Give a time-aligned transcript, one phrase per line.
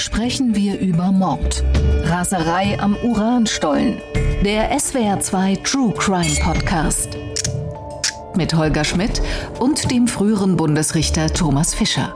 [0.00, 1.62] sprechen wir über Mord.
[2.04, 4.00] Raserei am Uranstollen.
[4.44, 7.10] Der SWR2 True Crime Podcast.
[8.34, 9.20] Mit Holger Schmidt
[9.58, 12.14] und dem früheren Bundesrichter Thomas Fischer.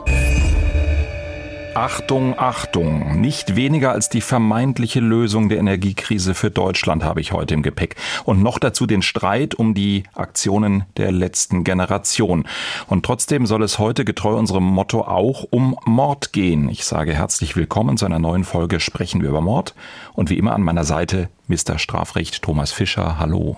[1.74, 3.20] Achtung, Achtung.
[3.20, 7.96] Nicht weniger als die vermeintliche Lösung der Energiekrise für Deutschland habe ich heute im Gepäck.
[8.24, 12.46] Und noch dazu den Streit um die Aktionen der letzten Generation.
[12.86, 16.68] Und trotzdem soll es heute getreu unserem Motto auch um Mord gehen.
[16.68, 19.74] Ich sage herzlich willkommen zu einer neuen Folge Sprechen wir über Mord.
[20.12, 21.78] Und wie immer an meiner Seite Mr.
[21.78, 23.18] Strafrecht Thomas Fischer.
[23.18, 23.56] Hallo.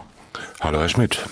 [0.61, 1.27] Hallo, Herr Schmidt.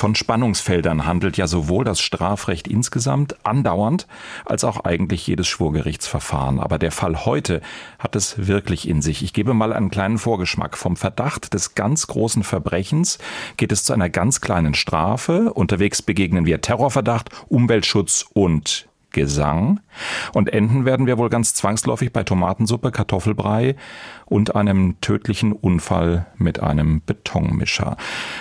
[0.00, 4.06] Von Spannungsfeldern handelt ja sowohl das Strafrecht insgesamt andauernd
[4.46, 6.58] als auch eigentlich jedes Schwurgerichtsverfahren.
[6.58, 7.60] Aber der Fall heute
[7.98, 9.22] hat es wirklich in sich.
[9.22, 10.78] Ich gebe mal einen kleinen Vorgeschmack.
[10.78, 13.18] Vom Verdacht des ganz großen Verbrechens
[13.58, 15.52] geht es zu einer ganz kleinen Strafe.
[15.52, 19.80] Unterwegs begegnen wir Terrorverdacht, Umweltschutz und Gesang.
[20.32, 23.76] Und enden werden wir wohl ganz zwangsläufig bei Tomatensuppe, Kartoffelbrei
[24.26, 27.96] und einem tödlichen Unfall mit einem Betonmischer.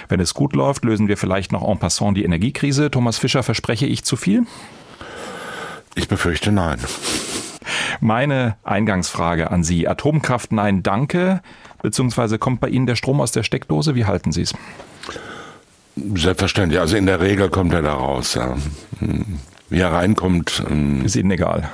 [0.08, 2.92] Wenn es gut läuft, lösen wir vielleicht noch en passant die Energiekrise.
[2.92, 4.46] Thomas Fischer, verspreche ich zu viel?
[5.96, 6.80] Ich befürchte nein.
[8.00, 9.88] Meine Eingangsfrage an Sie.
[9.88, 11.42] Atomkraft nein, danke.
[11.82, 13.96] Beziehungsweise kommt bei Ihnen der Strom aus der Steckdose?
[13.96, 14.54] Wie halten Sie es?
[15.96, 16.80] Selbstverständlich.
[16.80, 18.36] Also in der Regel kommt er da raus.
[18.36, 18.56] Ja.
[19.70, 20.64] Wie er reinkommt.
[20.70, 21.70] Ähm, ist Ihnen egal?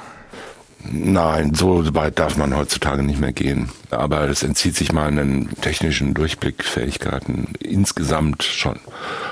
[0.91, 3.69] Nein, so weit darf man heutzutage nicht mehr gehen.
[3.89, 8.79] Aber es entzieht sich meinen technischen Durchblickfähigkeiten insgesamt schon.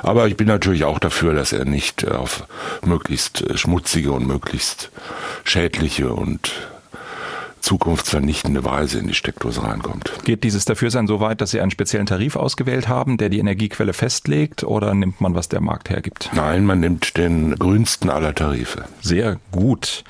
[0.02, 2.48] Aber ich bin natürlich auch dafür, dass er nicht auf
[2.84, 4.90] möglichst schmutzige und möglichst
[5.44, 6.52] schädliche und
[7.64, 10.12] zukunftsvernichtende Weise in die Steckdose reinkommt.
[10.26, 13.94] Geht dieses Dafürsein so weit, dass Sie einen speziellen Tarif ausgewählt haben, der die Energiequelle
[13.94, 16.30] festlegt, oder nimmt man, was der Markt hergibt?
[16.34, 18.84] Nein, man nimmt den grünsten aller Tarife.
[19.02, 20.04] Sehr gut.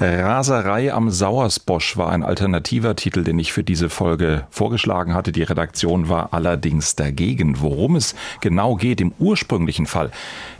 [0.00, 5.32] Raserei am Sauersbosch war ein alternativer Titel, den ich für diese Folge vorgeschlagen hatte.
[5.32, 7.60] Die Redaktion war allerdings dagegen.
[7.60, 10.10] Worum es genau geht im ursprünglichen Fall,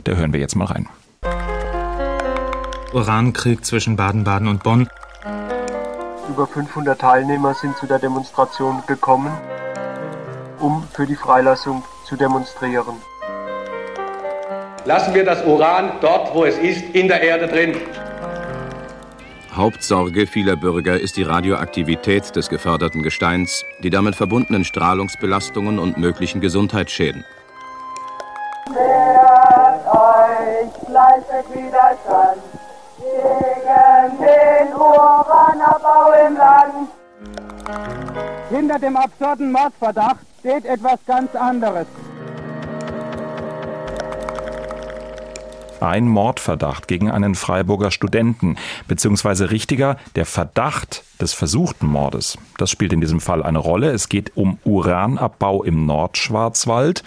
[0.03, 0.87] da hören wir jetzt mal rein.
[2.93, 4.87] Urankrieg zwischen Baden-Baden und Bonn
[6.29, 9.31] über 500 Teilnehmer sind zu der Demonstration gekommen,
[10.59, 12.95] um für die Freilassung zu demonstrieren.
[14.85, 17.75] Lassen wir das Uran dort, wo es ist, in der Erde drin.
[19.53, 26.41] Hauptsorge vieler Bürger ist die Radioaktivität des geförderten Gesteins, die damit verbundenen Strahlungsbelastungen und möglichen
[26.41, 27.25] Gesundheitsschäden.
[28.67, 32.56] Wehrt euch, leistet Widerstand
[33.15, 36.89] gegen den Uranabbau im Land.
[38.49, 41.87] Hinter dem absurden Mordverdacht steht etwas ganz anderes.
[45.79, 48.57] Ein Mordverdacht gegen einen Freiburger Studenten,
[48.87, 52.37] beziehungsweise richtiger, der Verdacht des versuchten Mordes.
[52.57, 53.91] Das spielt in diesem Fall eine Rolle.
[53.91, 57.03] Es geht um Uranabbau im Nordschwarzwald,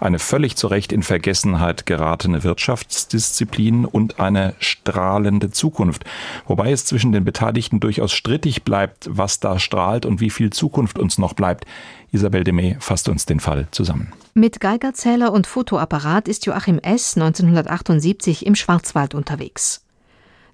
[0.00, 6.04] eine völlig zu Recht in Vergessenheit geratene Wirtschaftsdisziplin und eine strahlende Zukunft.
[6.46, 10.98] Wobei es zwischen den Beteiligten durchaus strittig bleibt, was da strahlt und wie viel Zukunft
[10.98, 11.64] uns noch bleibt.
[12.10, 14.12] Isabel Demey fasst uns den Fall zusammen.
[14.34, 17.16] Mit Geigerzähler und Fotoapparat ist Joachim S.
[17.16, 19.84] 1978 im Schwarzwald unterwegs.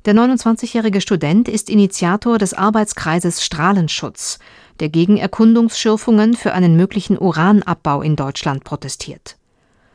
[0.04, 4.38] Der 29-jährige Student ist Initiator des Arbeitskreises Strahlenschutz,
[4.81, 9.37] der gegen Erkundungsschürfungen für einen möglichen Uranabbau in Deutschland protestiert.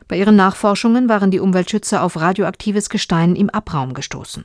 [0.08, 4.44] Bei ihren Nachforschungen waren die Umweltschützer auf radioaktives Gestein im Abraum gestoßen.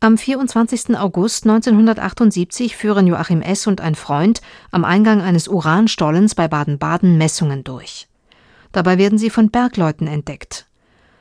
[0.00, 0.98] Am 24.
[0.98, 3.66] August 1978 führen Joachim S.
[3.66, 8.08] und ein Freund am Eingang eines Uranstollens bei Baden-Baden Messungen durch.
[8.72, 10.66] Dabei werden sie von Bergleuten entdeckt.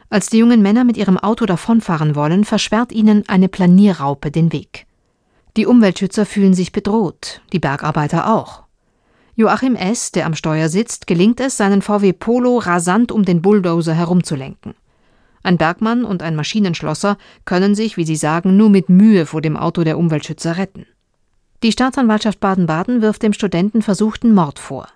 [0.10, 4.86] Als die jungen Männer mit ihrem Auto davonfahren wollen, versperrt ihnen eine Planierraupe den Weg.
[5.56, 8.64] Die Umweltschützer fühlen sich bedroht, die Bergarbeiter auch.
[9.36, 13.94] Joachim S., der am Steuer sitzt, gelingt es, seinen VW Polo rasant um den Bulldozer
[13.94, 14.76] herumzulenken.
[15.44, 19.58] Ein Bergmann und ein Maschinenschlosser können sich, wie sie sagen, nur mit Mühe vor dem
[19.58, 20.88] Auto der Umweltschützer retten.
[21.62, 24.88] Die Staatsanwaltschaft Baden-Baden wirft dem Studenten versuchten Mord vor.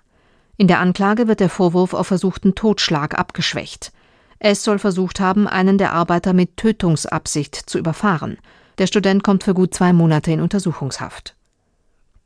[0.56, 3.92] In der Anklage wird der Vorwurf auf versuchten Totschlag abgeschwächt.
[4.38, 8.38] Es soll versucht haben, einen der Arbeiter mit Tötungsabsicht zu überfahren.
[8.78, 11.34] Der Student kommt für gut zwei Monate in Untersuchungshaft.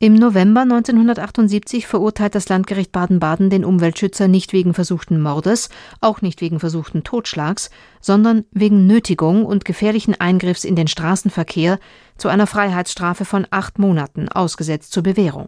[0.03, 5.69] Im November 1978 verurteilt das Landgericht Baden-Baden den Umweltschützer nicht wegen versuchten Mordes,
[6.01, 7.69] auch nicht wegen versuchten Totschlags,
[8.01, 11.79] sondern wegen Nötigung und gefährlichen Eingriffs in den Straßenverkehr
[12.17, 15.47] zu einer Freiheitsstrafe von acht Monaten ausgesetzt zur Bewährung.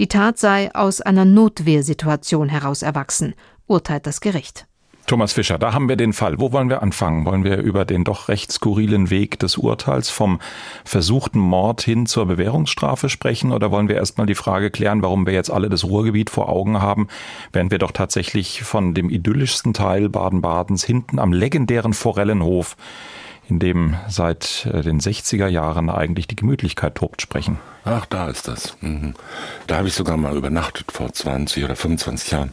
[0.00, 3.32] Die Tat sei aus einer Notwehrsituation heraus erwachsen,
[3.68, 4.66] urteilt das Gericht.
[5.06, 6.38] Thomas Fischer, da haben wir den Fall.
[6.38, 7.24] Wo wollen wir anfangen?
[7.24, 10.40] Wollen wir über den doch recht skurrilen Weg des Urteils vom
[10.84, 15.34] versuchten Mord hin zur Bewährungsstrafe sprechen oder wollen wir erstmal die Frage klären, warum wir
[15.34, 17.08] jetzt alle das Ruhrgebiet vor Augen haben,
[17.52, 22.76] während wir doch tatsächlich von dem idyllischsten Teil Baden-Badens hinten am legendären Forellenhof
[23.48, 27.58] in dem seit äh, den 60er Jahren eigentlich die Gemütlichkeit tobt, sprechen.
[27.84, 28.76] Ach, da ist das.
[28.80, 29.14] Mhm.
[29.66, 32.50] Da habe ich sogar mal übernachtet vor 20 oder 25 Jahren,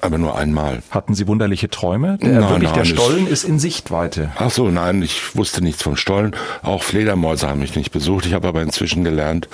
[0.00, 0.82] aber nur einmal.
[0.90, 2.16] Hatten Sie wunderliche Träume?
[2.18, 4.32] Der, nein, wirklich, nein, der Stollen ist in Sichtweite.
[4.36, 6.34] Ach so, nein, ich wusste nichts vom Stollen.
[6.62, 8.24] Auch Fledermäuse haben mich nicht besucht.
[8.24, 9.48] Ich habe aber inzwischen gelernt,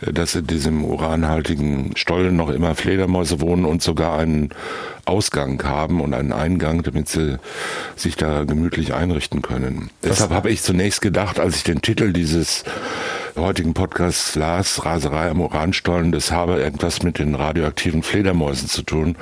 [0.00, 4.50] äh, dass in diesem uranhaltigen Stollen noch immer Fledermäuse wohnen und sogar einen
[5.04, 7.38] Ausgang haben und einen Eingang, damit sie
[7.96, 9.90] sich da gemütlich einrichten können.
[10.02, 12.64] Das Deshalb habe ich zunächst gedacht, als ich den Titel dieses
[13.38, 19.16] heutigen Podcasts las, Raserei am Uranstollen, das habe etwas mit den radioaktiven Fledermäusen zu tun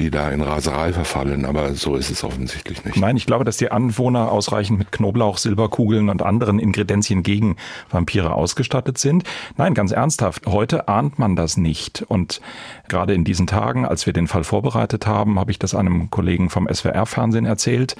[0.00, 2.96] die da in Raserei verfallen, aber so ist es offensichtlich nicht.
[2.96, 7.56] Nein, ich glaube, dass die Anwohner ausreichend mit Knoblauch, Silberkugeln und anderen Ingredienzien gegen
[7.90, 9.24] Vampire ausgestattet sind.
[9.56, 12.02] Nein, ganz ernsthaft, heute ahnt man das nicht.
[12.08, 12.40] Und
[12.88, 16.48] gerade in diesen Tagen, als wir den Fall vorbereitet haben, habe ich das einem Kollegen
[16.48, 17.96] vom SWR-Fernsehen erzählt.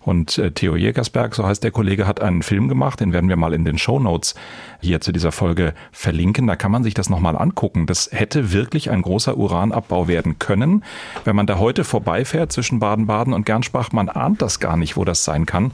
[0.00, 3.36] Und äh, Theo Jägersberg, so heißt der Kollege, hat einen Film gemacht, den werden wir
[3.36, 4.34] mal in den Show Notes
[4.84, 6.46] hier zu dieser Folge verlinken.
[6.46, 7.86] Da kann man sich das nochmal angucken.
[7.86, 10.84] Das hätte wirklich ein großer Uranabbau werden können,
[11.24, 15.04] wenn man da heute vorbeifährt zwischen Baden-Baden und Gernsbach, man ahnt das gar nicht, wo
[15.04, 15.72] das sein kann.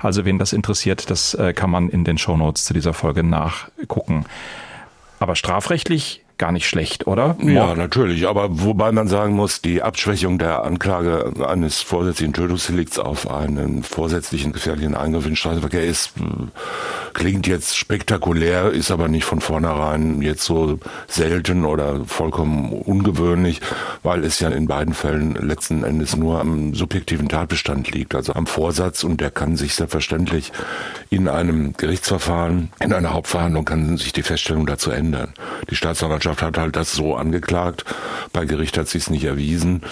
[0.00, 4.24] Also wen das interessiert, das äh, kann man in den Shownotes zu dieser Folge nachgucken.
[5.18, 7.36] Aber strafrechtlich gar nicht schlecht, oder?
[7.40, 8.28] Ja, natürlich.
[8.28, 14.52] Aber wobei man sagen muss, die Abschwächung der Anklage eines vorsätzlichen Tötungsdelikts auf einen vorsätzlichen
[14.52, 16.12] gefährlichen Eingriff in den Straßenverkehr ist,
[17.14, 23.62] klingt jetzt spektakulär, ist aber nicht von vornherein jetzt so selten oder vollkommen ungewöhnlich,
[24.02, 28.46] weil es ja in beiden Fällen letzten Endes nur am subjektiven Tatbestand liegt, also am
[28.46, 30.52] Vorsatz und der kann sich selbstverständlich
[31.08, 35.32] in einem Gerichtsverfahren, in einer Hauptverhandlung kann sich die Feststellung dazu ändern.
[35.70, 37.84] Die Staatsanwaltschaft Staatsanwaltschaft hat halt das so angeklagt.
[38.32, 39.82] Bei Gericht hat sie es nicht erwiesen.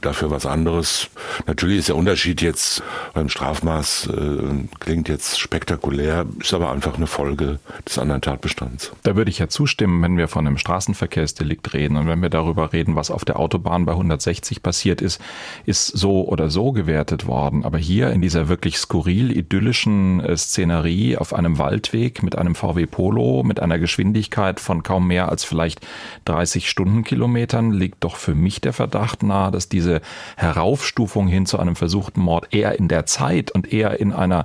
[0.00, 1.08] Dafür was anderes.
[1.46, 2.82] Natürlich ist der Unterschied jetzt
[3.14, 8.92] beim Strafmaß äh, klingt jetzt spektakulär, ist aber einfach eine Folge des anderen Tatbestands.
[9.02, 12.72] Da würde ich ja zustimmen, wenn wir von einem Straßenverkehrsdelikt reden und wenn wir darüber
[12.72, 15.20] reden, was auf der Autobahn bei 160 passiert ist,
[15.66, 17.64] ist so oder so gewertet worden.
[17.64, 22.86] Aber hier in dieser wirklich skurril idyllischen äh, Szenerie auf einem Waldweg mit einem VW
[22.86, 25.81] Polo mit einer Geschwindigkeit von kaum mehr als vielleicht
[26.24, 30.00] 30 Stundenkilometern liegt doch für mich der Verdacht nahe, dass diese
[30.36, 34.44] Heraufstufung hin zu einem versuchten Mord eher in der Zeit und eher in einer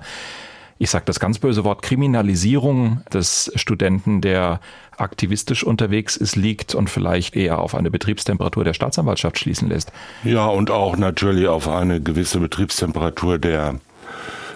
[0.79, 4.59] ich sage das ganz böse Wort, Kriminalisierung des Studenten, der
[4.95, 9.91] aktivistisch unterwegs ist, liegt und vielleicht eher auf eine Betriebstemperatur der Staatsanwaltschaft schließen lässt.
[10.23, 13.79] Ja, und auch natürlich auf eine gewisse Betriebstemperatur der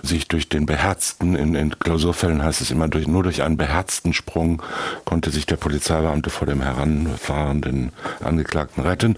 [0.03, 4.13] sich durch den beherzten, in, in Klausurfällen heißt es immer, durch, nur durch einen beherzten
[4.13, 4.61] Sprung
[5.05, 7.91] konnte sich der Polizeibeamte vor dem heranfahrenden
[8.23, 9.17] Angeklagten retten.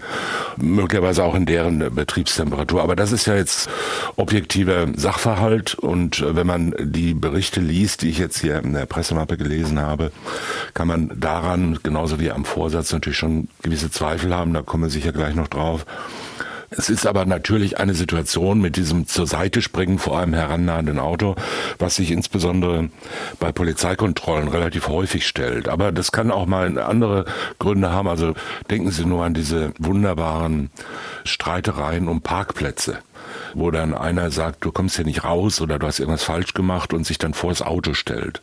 [0.56, 2.82] Möglicherweise auch in deren Betriebstemperatur.
[2.82, 3.68] Aber das ist ja jetzt
[4.16, 8.86] objektiver Sachverhalt und äh, wenn man die Berichte liest, die ich jetzt hier in der
[8.86, 10.12] Pressemappe gelesen habe,
[10.74, 14.52] kann man daran, genauso wie am Vorsatz, natürlich schon gewisse Zweifel haben.
[14.52, 15.86] Da kommen wir sicher gleich noch drauf.
[16.76, 21.36] Es ist aber natürlich eine Situation mit diesem zur Seite springen vor einem herannahenden Auto,
[21.78, 22.90] was sich insbesondere
[23.38, 25.68] bei Polizeikontrollen relativ häufig stellt.
[25.68, 27.26] Aber das kann auch mal andere
[27.58, 28.08] Gründe haben.
[28.08, 28.34] Also
[28.70, 30.70] denken Sie nur an diese wunderbaren
[31.24, 32.98] Streitereien um Parkplätze
[33.54, 36.92] wo dann einer sagt, du kommst hier nicht raus oder du hast irgendwas falsch gemacht
[36.92, 38.40] und sich dann vor das Auto stellt.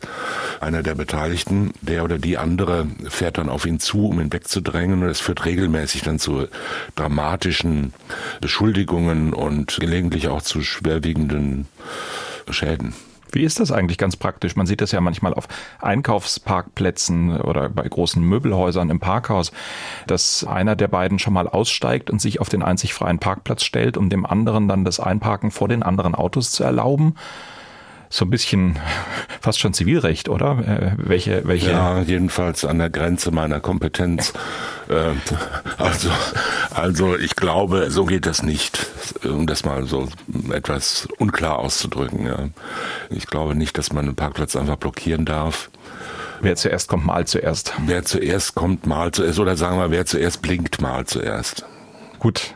[0.60, 5.02] Einer der Beteiligten, der oder die andere, fährt dann auf ihn zu, um ihn wegzudrängen
[5.02, 6.46] und es führt regelmäßig dann zu
[6.94, 7.92] dramatischen
[8.40, 11.66] Beschuldigungen und gelegentlich auch zu schwerwiegenden
[12.50, 12.94] Schäden.
[13.32, 14.56] Wie ist das eigentlich ganz praktisch?
[14.56, 15.48] Man sieht das ja manchmal auf
[15.80, 19.52] Einkaufsparkplätzen oder bei großen Möbelhäusern im Parkhaus,
[20.06, 23.96] dass einer der beiden schon mal aussteigt und sich auf den einzig freien Parkplatz stellt,
[23.96, 27.14] um dem anderen dann das Einparken vor den anderen Autos zu erlauben
[28.12, 28.78] so ein bisschen
[29.40, 30.58] fast schon Zivilrecht, oder?
[30.58, 31.70] Äh, welche, welche?
[31.70, 34.34] Ja, jedenfalls an der Grenze meiner Kompetenz.
[34.90, 35.14] Äh,
[35.78, 36.10] also,
[36.74, 38.86] also ich glaube, so geht das nicht,
[39.24, 40.10] um das mal so
[40.52, 42.26] etwas unklar auszudrücken.
[42.26, 42.50] Ja.
[43.08, 45.70] Ich glaube nicht, dass man einen Parkplatz einfach blockieren darf.
[46.42, 47.72] Wer zuerst kommt, mal zuerst.
[47.86, 49.38] Wer zuerst kommt, mal zuerst.
[49.38, 51.64] Oder sagen wir, wer zuerst blinkt, mal zuerst.
[52.18, 52.54] Gut,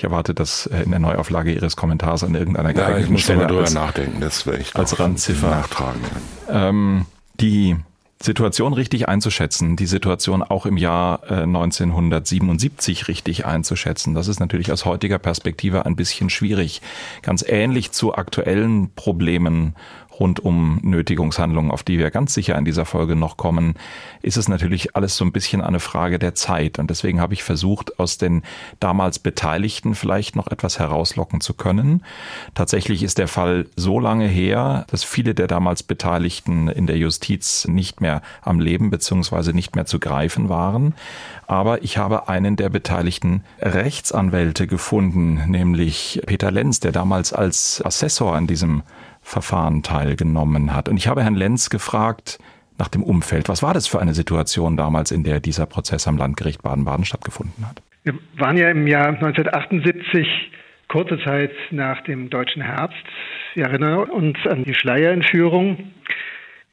[0.00, 3.46] ich erwarte das äh, in der Neuauflage Ihres Kommentars an irgendeiner ja, ich muss Stelle
[3.46, 4.22] drüber als, nachdenken.
[4.22, 6.00] Das wäre ich als Randziffer nachtragen.
[6.48, 7.04] Ähm,
[7.38, 7.76] die
[8.22, 14.72] Situation richtig einzuschätzen, die Situation auch im Jahr 1977 äh, richtig einzuschätzen, das ist natürlich
[14.72, 16.80] aus heutiger Perspektive ein bisschen schwierig.
[17.20, 19.74] Ganz ähnlich zu aktuellen Problemen
[20.20, 23.74] rund um Nötigungshandlungen, auf die wir ganz sicher in dieser Folge noch kommen,
[24.22, 26.78] ist es natürlich alles so ein bisschen eine Frage der Zeit.
[26.78, 28.42] Und deswegen habe ich versucht, aus den
[28.78, 32.04] damals Beteiligten vielleicht noch etwas herauslocken zu können.
[32.54, 37.66] Tatsächlich ist der Fall so lange her, dass viele der damals Beteiligten in der Justiz
[37.66, 39.52] nicht mehr am Leben bzw.
[39.52, 40.94] nicht mehr zu greifen waren.
[41.46, 48.36] Aber ich habe einen der beteiligten Rechtsanwälte gefunden, nämlich Peter Lenz, der damals als Assessor
[48.36, 48.82] in diesem
[49.30, 50.88] Verfahren teilgenommen hat.
[50.88, 52.40] Und ich habe Herrn Lenz gefragt
[52.78, 53.48] nach dem Umfeld.
[53.48, 57.64] Was war das für eine Situation damals, in der dieser Prozess am Landgericht Baden-Baden stattgefunden
[57.68, 57.80] hat?
[58.02, 60.26] Wir waren ja im Jahr 1978
[60.88, 63.04] kurze Zeit nach dem deutschen Herbst.
[63.54, 65.92] Wir erinnern uns an die Schleierentführung,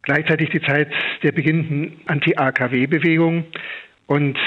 [0.02, 0.90] gleichzeitig die Zeit
[1.22, 3.46] der beginnenden Anti-AKW-Bewegung.
[4.08, 4.40] Und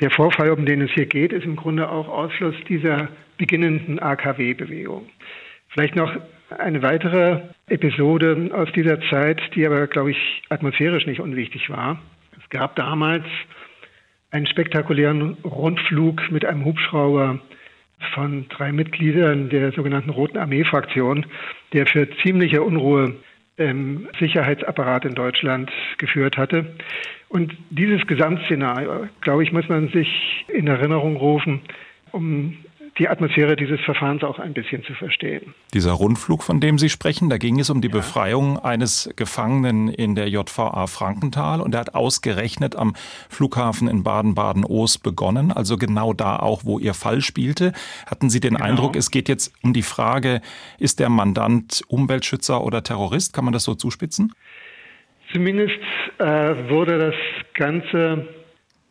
[0.00, 5.08] der Vorfall, um den es hier geht, ist im Grunde auch Ausfluss dieser beginnenden AKW-Bewegung.
[5.70, 6.14] Vielleicht noch
[6.50, 12.00] eine weitere Episode aus dieser Zeit, die aber, glaube ich, atmosphärisch nicht unwichtig war.
[12.38, 13.24] Es gab damals
[14.30, 17.40] einen spektakulären Rundflug mit einem Hubschrauber
[18.14, 21.26] von drei Mitgliedern der sogenannten Roten Armee-Fraktion,
[21.72, 23.14] der für ziemliche Unruhe
[23.56, 26.74] im Sicherheitsapparat in Deutschland geführt hatte.
[27.28, 31.60] Und dieses Gesamtszenario, glaube ich, muss man sich in Erinnerung rufen,
[32.10, 32.56] um
[32.98, 35.54] die Atmosphäre dieses Verfahrens auch ein bisschen zu verstehen.
[35.72, 37.94] Dieser Rundflug, von dem Sie sprechen, da ging es um die ja.
[37.94, 42.94] Befreiung eines Gefangenen in der JVA Frankenthal und er hat ausgerechnet am
[43.28, 47.72] Flughafen in Baden-Baden-Oos begonnen, also genau da auch, wo Ihr Fall spielte.
[48.06, 48.64] Hatten Sie den genau.
[48.64, 50.40] Eindruck, es geht jetzt um die Frage,
[50.78, 53.32] ist der Mandant Umweltschützer oder Terrorist?
[53.32, 54.32] Kann man das so zuspitzen?
[55.32, 55.80] Zumindest
[56.18, 56.24] äh,
[56.68, 57.14] wurde das
[57.54, 58.28] Ganze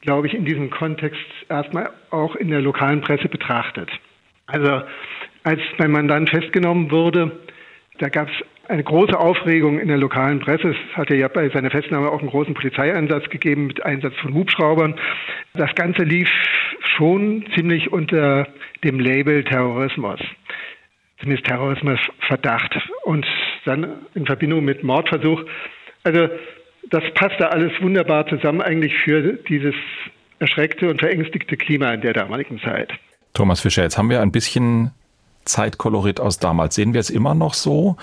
[0.04, 1.20] glaube ich, in diesem Kontext
[1.50, 3.90] erstmal auch in der lokalen Presse betrachtet.
[4.46, 4.82] Also
[5.44, 7.40] als mein Mandant festgenommen wurde,
[8.00, 8.36] da gab es
[8.68, 10.70] eine große Aufregung in der lokalen Presse.
[10.70, 14.96] Es hatte ja bei seiner Festnahme auch einen großen Polizeieinsatz gegeben mit Einsatz von Hubschraubern.
[15.54, 16.30] Das Ganze lief
[16.98, 18.48] schon ziemlich unter
[18.84, 20.20] dem Label Terrorismus,
[21.20, 23.26] zumindest Terrorismusverdacht und
[23.66, 25.44] dann in Verbindung mit Mordversuch.
[26.04, 26.30] Also
[26.90, 29.76] das passt da alles wunderbar zusammen eigentlich für dieses
[30.40, 32.92] erschreckte und verängstigte Klima in der damaligen Zeit.
[33.34, 34.92] Thomas Fischer, jetzt haben wir ein bisschen
[35.46, 36.76] Zeitkolorit aus damals.
[36.76, 37.98] Sehen wir es immer noch so?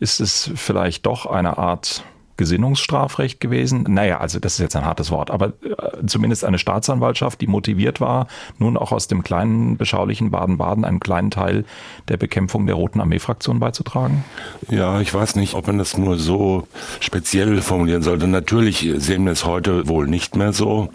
[0.00, 2.04] Ist es vielleicht doch eine Art
[2.38, 3.84] Gesinnungsstrafrecht gewesen.
[3.88, 8.00] Naja, also das ist jetzt ein hartes Wort, aber äh, zumindest eine Staatsanwaltschaft, die motiviert
[8.00, 8.28] war,
[8.58, 11.66] nun auch aus dem kleinen, beschaulichen Baden-Baden einen kleinen Teil
[12.08, 14.24] der Bekämpfung der Roten Armee-Fraktion beizutragen?
[14.70, 16.66] Ja, ich weiß nicht, ob man das nur so
[17.00, 18.26] speziell formulieren sollte.
[18.26, 20.88] Natürlich sehen wir es heute wohl nicht mehr so.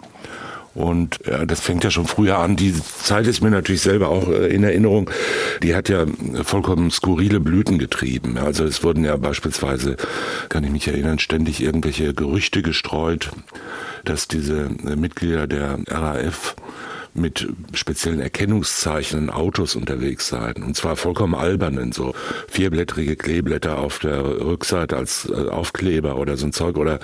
[0.74, 2.56] Und ja, das fängt ja schon früher an.
[2.56, 5.10] Die Zeit ist mir natürlich selber auch äh, in Erinnerung.
[5.62, 6.04] Die hat ja
[6.42, 8.38] vollkommen skurrile Blüten getrieben.
[8.38, 9.96] Also es wurden ja beispielsweise,
[10.48, 13.30] kann ich mich erinnern, ständig irgendwelche Gerüchte gestreut,
[14.04, 16.56] dass diese Mitglieder der RAF
[17.14, 20.54] mit speziellen Erkennungszeichen in Autos unterwegs sein.
[20.64, 22.14] Und zwar vollkommen albernen, so
[22.48, 26.98] vierblättrige Kleeblätter auf der Rückseite als äh, Aufkleber oder so ein Zeug oder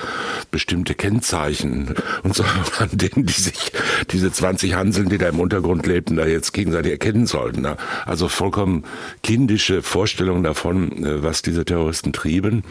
[0.51, 2.45] bestimmte Kennzeichen und so,
[2.79, 3.73] an denen die sich,
[4.11, 7.67] diese 20 Hanseln, die da im Untergrund lebten, da jetzt gegenseitig erkennen sollten.
[8.05, 8.85] Also vollkommen
[9.23, 12.65] kindische Vorstellungen davon, äh, was diese Terroristen trieben.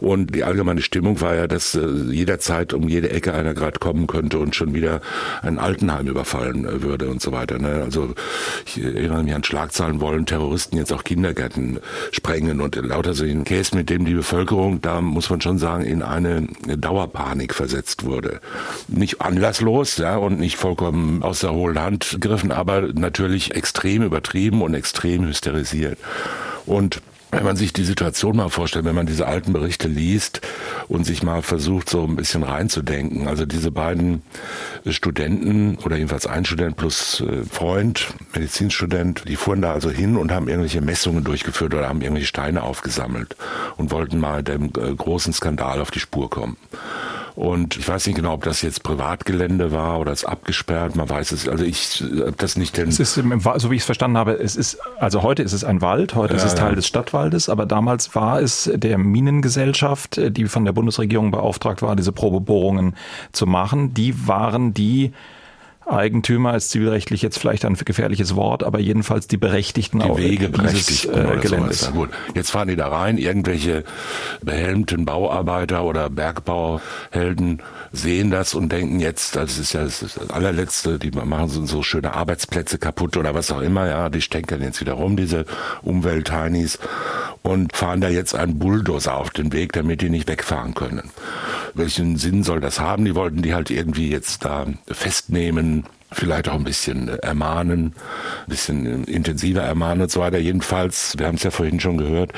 [0.00, 4.06] Und die allgemeine Stimmung war ja, dass äh, jederzeit um jede Ecke einer gerade kommen
[4.06, 5.00] könnte und schon wieder
[5.42, 7.58] ein Altenheim überfallen würde und so weiter.
[7.58, 7.82] Ne?
[7.82, 8.14] Also
[8.66, 11.80] ich erinnere mich an Schlagzeilen, wollen Terroristen jetzt auch Kindergärten
[12.12, 15.84] sprengen und lauter so einen Case, mit dem die Bevölkerung, da muss man schon sagen,
[15.84, 18.40] in eine Dauerpanik versetzt wurde.
[18.88, 24.62] Nicht anlasslos ja, und nicht vollkommen aus der hohlen Hand gegriffen, aber natürlich extrem übertrieben
[24.62, 25.98] und extrem hysterisiert.
[26.66, 27.00] Und
[27.34, 30.40] wenn man sich die Situation mal vorstellt, wenn man diese alten Berichte liest
[30.88, 33.26] und sich mal versucht, so ein bisschen reinzudenken.
[33.26, 34.22] Also diese beiden
[34.88, 40.32] Studenten oder jedenfalls ein Student plus äh, Freund, Medizinstudent, die fuhren da also hin und
[40.32, 43.36] haben irgendwelche Messungen durchgeführt oder haben irgendwelche Steine aufgesammelt
[43.76, 46.56] und wollten mal dem äh, großen Skandal auf die Spur kommen.
[47.36, 50.94] Und ich weiß nicht genau, ob das jetzt Privatgelände war oder es abgesperrt.
[50.94, 51.48] Man weiß es.
[51.48, 52.76] Also ich habe das nicht.
[52.76, 55.64] Denn es ist, so wie ich es verstanden habe, es ist also heute ist es
[55.64, 56.74] ein Wald, heute ja, ist es Teil ja.
[56.76, 62.12] des Stadtwaldes, aber damals war es der Minengesellschaft, die von der Bundesregierung beauftragt war, diese
[62.12, 62.94] Probebohrungen
[63.32, 63.94] zu machen.
[63.94, 65.12] Die waren die
[65.86, 71.12] Eigentümer ist zivilrechtlich jetzt vielleicht ein gefährliches Wort, aber jedenfalls die Berechtigten die auch Wegeberechtigten
[71.12, 71.80] dieses, äh, Geländes.
[71.80, 71.92] Sowas.
[71.92, 73.84] gut, jetzt fahren die da rein, irgendwelche
[74.42, 77.62] behelmten Bauarbeiter oder Bergbauhelden
[77.92, 82.14] sehen das und denken jetzt, das ist ja das, allerletzte, die machen so, so schöne
[82.14, 85.44] Arbeitsplätze kaputt oder was auch immer, ja, die stänkern jetzt wieder rum, diese
[85.82, 86.78] Umweltheinis
[87.42, 91.10] und fahren da jetzt einen Bulldozer auf den Weg, damit die nicht wegfahren können.
[91.74, 93.04] Welchen Sinn soll das haben?
[93.04, 95.73] Die wollten die halt irgendwie jetzt da festnehmen,
[96.14, 97.92] vielleicht auch ein bisschen ermahnen, ein
[98.46, 100.38] bisschen intensiver ermahnen und so weiter.
[100.38, 102.32] Jedenfalls, wir haben es ja vorhin schon gehört,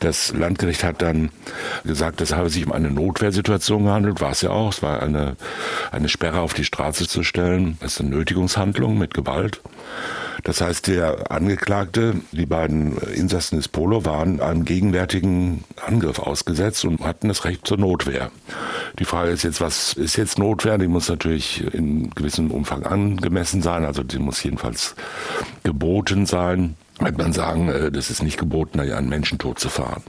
[0.00, 1.30] das Landgericht hat dann
[1.84, 4.72] gesagt, es habe sich um eine Notwehrsituation gehandelt, war es ja auch.
[4.72, 5.36] Es war eine,
[5.90, 7.76] eine Sperre auf die Straße zu stellen.
[7.80, 9.60] Das ist eine Nötigungshandlung mit Gewalt.
[10.44, 17.00] Das heißt, der Angeklagte, die beiden Insassen des Polo, waren einem gegenwärtigen Angriff ausgesetzt und
[17.00, 18.30] hatten das Recht zur Notwehr.
[18.98, 20.78] Die Frage ist jetzt, was ist jetzt Notwehr?
[20.78, 24.94] Die muss natürlich in gewissem Umfang angemessen sein, also die muss jedenfalls
[25.64, 30.02] geboten sein wird man sagen, äh, das ist nicht geboten, einen Menschen tot zu fahren.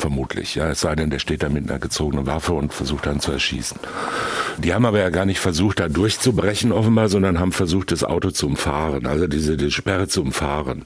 [0.00, 0.54] Vermutlich.
[0.54, 3.32] Ja, es sei denn, der steht da mit einer gezogenen Waffe und versucht dann zu
[3.32, 3.78] erschießen.
[4.56, 8.30] Die haben aber ja gar nicht versucht, da durchzubrechen offenbar, sondern haben versucht, das Auto
[8.30, 10.84] zu umfahren, also diese die Sperre zu umfahren.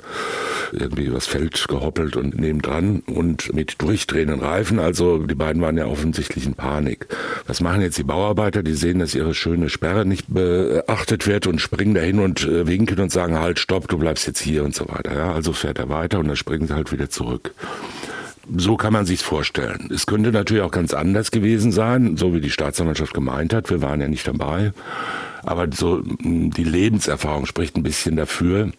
[0.72, 4.80] Irgendwie übers Feld gehoppelt und nebendran und mit durchdrehenden Reifen.
[4.80, 7.06] Also die beiden waren ja offensichtlich in Panik.
[7.46, 8.64] Was machen jetzt die Bauarbeiter?
[8.64, 12.98] Die sehen, dass ihre schöne Sperre nicht beachtet wird und springen dahin und äh, winken
[12.98, 15.14] und sagen, halt, stopp, du bleibst jetzt hier und so weiter.
[15.14, 17.54] Ja, also fährt er weiter und dann springen sie halt wieder zurück.
[18.56, 19.90] So kann man sich's vorstellen.
[19.92, 23.70] Es könnte natürlich auch ganz anders gewesen sein, so wie die Staatsanwaltschaft gemeint hat.
[23.70, 24.72] Wir waren ja nicht dabei.
[25.46, 28.70] Aber so die Lebenserfahrung spricht ein bisschen dafür,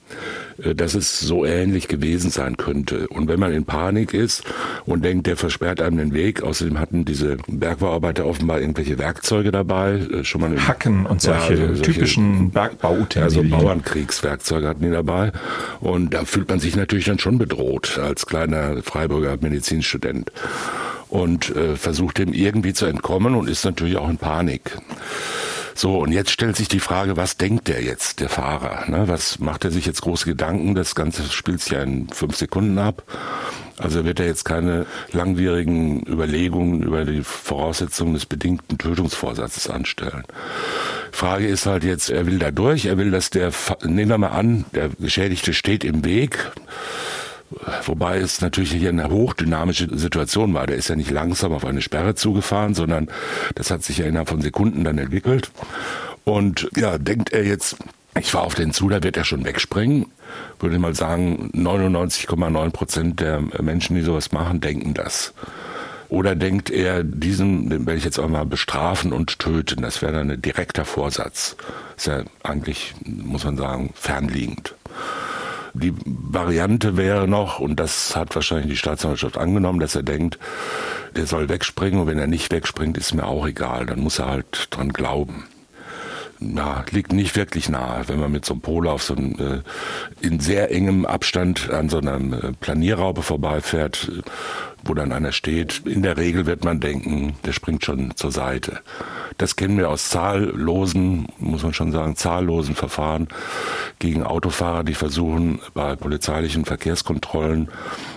[0.62, 3.07] äh, dass es so ähnlich gewesen sein könnte.
[3.07, 4.43] Und wenn man in Panik ist
[4.86, 9.93] und denkt, der versperrt einem den Weg, außerdem hatten diese Bergbauarbeiter offenbar irgendwelche Werkzeuge dabei,
[9.93, 13.53] äh, schon mal Hacken und solche, ja, solche typischen Bergbauutensilien.
[13.53, 15.31] Also Bauernkriegswerkzeuge hatten die dabei.
[15.79, 20.31] Und da fühlt man sich natürlich dann schon bedroht als kleiner Freiburger Medizinstudent
[21.10, 24.77] und äh, versucht dem irgendwie zu entkommen und ist natürlich auch in Panik.
[25.77, 28.89] So, und jetzt stellt sich die Frage, was denkt der jetzt, der Fahrer?
[28.89, 29.10] Ne?
[29.10, 30.74] Was macht er sich jetzt große Gedanken?
[30.74, 33.03] Das Ganze spielt sich ja in fünf Sekunden ab.
[33.77, 40.24] Also wird er jetzt keine langwierigen Überlegungen über die Voraussetzungen des bedingten Tötungsvorsatzes anstellen.
[41.12, 43.51] Frage ist halt jetzt, er will da durch, er will, dass der,
[43.84, 46.52] nehmen wir mal an, der Geschädigte steht im Weg,
[47.86, 50.67] Wobei es natürlich hier eine hochdynamische Situation war.
[50.67, 53.08] Der ist ja nicht langsam auf eine Sperre zugefahren, sondern
[53.53, 55.51] das hat sich ja innerhalb von Sekunden dann entwickelt.
[56.23, 57.77] Und ja, denkt er jetzt,
[58.19, 60.08] ich fahre auf den zu, da wird er schon wegspringen.
[60.60, 65.34] Würde mal sagen, 99,9 Prozent der Menschen, die sowas machen, denken das.
[66.10, 69.81] Oder denkt er, diesen den werde ich jetzt auch mal bestrafen und töten?
[69.81, 71.55] Das wäre dann ein direkter Vorsatz.
[71.97, 74.75] Ist ja eigentlich, muss man sagen, fernliegend.
[75.78, 80.40] Die Variante wäre noch, und das hat wahrscheinlich die Staatsanwaltschaft angenommen, dass er denkt,
[81.16, 83.86] der soll wegspringen und wenn er nicht wegspringt, ist mir auch egal.
[83.86, 85.46] Dann muss er halt dran glauben
[86.39, 90.26] na, liegt nicht wirklich nahe, wenn man mit so einem Polo auf so einem, äh,
[90.26, 94.12] in sehr engem Abstand an so einer äh, Planierraube vorbeifährt,
[94.84, 95.84] wo dann einer steht.
[95.86, 98.80] In der Regel wird man denken, der springt schon zur Seite.
[99.38, 103.28] Das kennen wir aus zahllosen, muss man schon sagen, zahllosen Verfahren
[104.00, 107.69] gegen Autofahrer, die versuchen, bei polizeilichen Verkehrskontrollen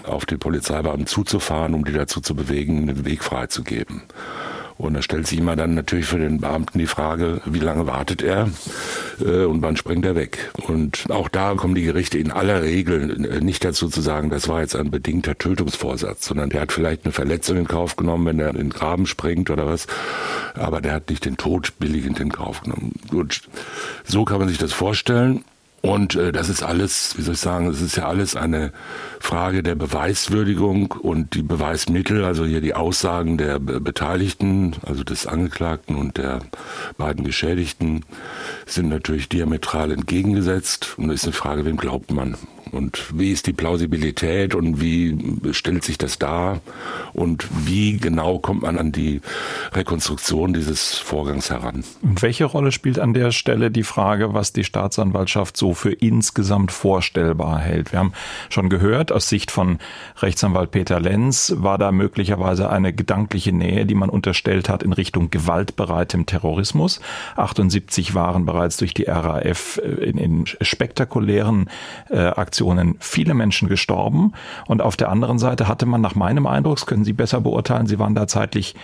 [0.05, 4.03] auf die Polizeibeamten zuzufahren, um die dazu zu bewegen, den Weg freizugeben.
[4.79, 8.23] Und da stellt sich immer dann natürlich für den Beamten die Frage, wie lange wartet
[8.23, 8.49] er
[9.21, 10.53] äh, und wann springt er weg.
[10.69, 14.49] Und auch da kommen die Gerichte in aller Regel äh, nicht dazu zu sagen, das
[14.49, 18.39] war jetzt ein bedingter Tötungsvorsatz, sondern der hat vielleicht eine Verletzung in Kauf genommen, wenn
[18.39, 19.89] er in den Graben springt oder was,
[20.55, 22.93] aber der hat nicht den Tod billigend in Kauf genommen.
[23.11, 23.43] Gut,
[24.05, 25.45] so kann man sich das vorstellen.
[25.81, 28.73] Und äh, das ist alles, wie soll ich sagen, es ist ja alles eine
[29.21, 35.97] Frage der Beweiswürdigung und die Beweismittel, also hier die Aussagen der Beteiligten, also des Angeklagten
[35.97, 36.41] und der
[36.97, 38.05] beiden Geschädigten,
[38.67, 40.95] sind natürlich diametral entgegengesetzt.
[40.99, 42.37] Und es ist eine Frage, wem glaubt man?
[42.73, 45.17] Und wie ist die Plausibilität und wie
[45.53, 46.61] stellt sich das dar?
[47.13, 49.21] Und wie genau kommt man an die
[49.73, 51.85] Rekonstruktion dieses Vorgangs heran?
[52.03, 56.73] Und welche Rolle spielt an der Stelle die Frage, was die Staatsanwaltschaft so für insgesamt
[56.73, 57.93] vorstellbar hält?
[57.93, 58.13] Wir haben
[58.49, 59.79] schon gehört, aus Sicht von
[60.19, 65.31] Rechtsanwalt Peter Lenz war da möglicherweise eine gedankliche Nähe, die man unterstellt hat in Richtung
[65.31, 67.01] gewaltbereitem Terrorismus.
[67.37, 71.71] 78 waren bereits durch die RAF in, in spektakulären
[72.11, 74.33] äh, Aktionen Demonstrationen viele Menschen gestorben
[74.67, 77.87] und auf der anderen Seite hatte man nach meinem Eindruck, das können Sie besser beurteilen,
[77.87, 78.75] Sie waren da zeitlich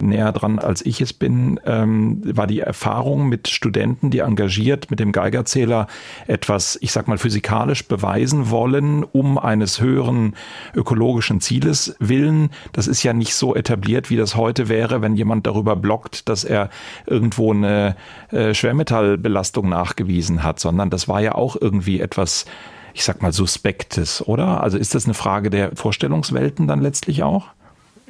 [0.00, 5.00] näher dran als ich es bin, ähm, war die Erfahrung mit Studenten, die engagiert mit
[5.00, 5.86] dem Geigerzähler
[6.26, 10.34] etwas, ich sag mal, physikalisch beweisen wollen, um eines höheren
[10.74, 12.50] ökologischen Zieles willen.
[12.72, 16.44] Das ist ja nicht so etabliert, wie das heute wäre, wenn jemand darüber blockt, dass
[16.44, 16.68] er
[17.06, 17.96] irgendwo eine
[18.30, 22.46] äh, Schwermetallbelastung nachgewiesen hat, sondern das war ja auch irgendwie etwas,
[22.94, 24.62] ich sag mal, Suspektes, oder?
[24.62, 27.48] Also ist das eine Frage der Vorstellungswelten dann letztlich auch?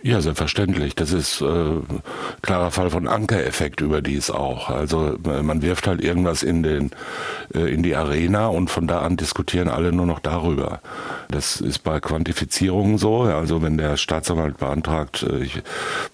[0.04, 0.96] Ja, selbstverständlich.
[0.96, 1.76] Das ist äh,
[2.42, 4.68] klarer Fall von Ankereffekt überdies auch.
[4.68, 6.90] Also äh, man wirft halt irgendwas in den
[7.54, 10.80] äh, in die Arena und von da an diskutieren alle nur noch darüber.
[11.30, 13.22] Das ist bei Quantifizierungen so.
[13.22, 15.62] Also wenn der Staatsanwalt beantragt, äh, ich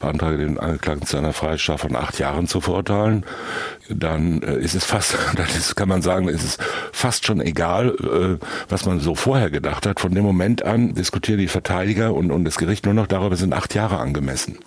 [0.01, 3.25] beantrage den Angeklagten zu einer Freiheitsstrafe von acht Jahren zu verurteilen,
[3.89, 6.59] dann äh, ist es fast, das kann man sagen, ist es
[6.93, 10.01] fast schon egal, äh, was man so vorher gedacht hat.
[10.01, 13.53] Von dem Moment an diskutieren die Verteidiger und, und das Gericht nur noch darüber, sind
[13.53, 14.59] acht Jahre angemessen.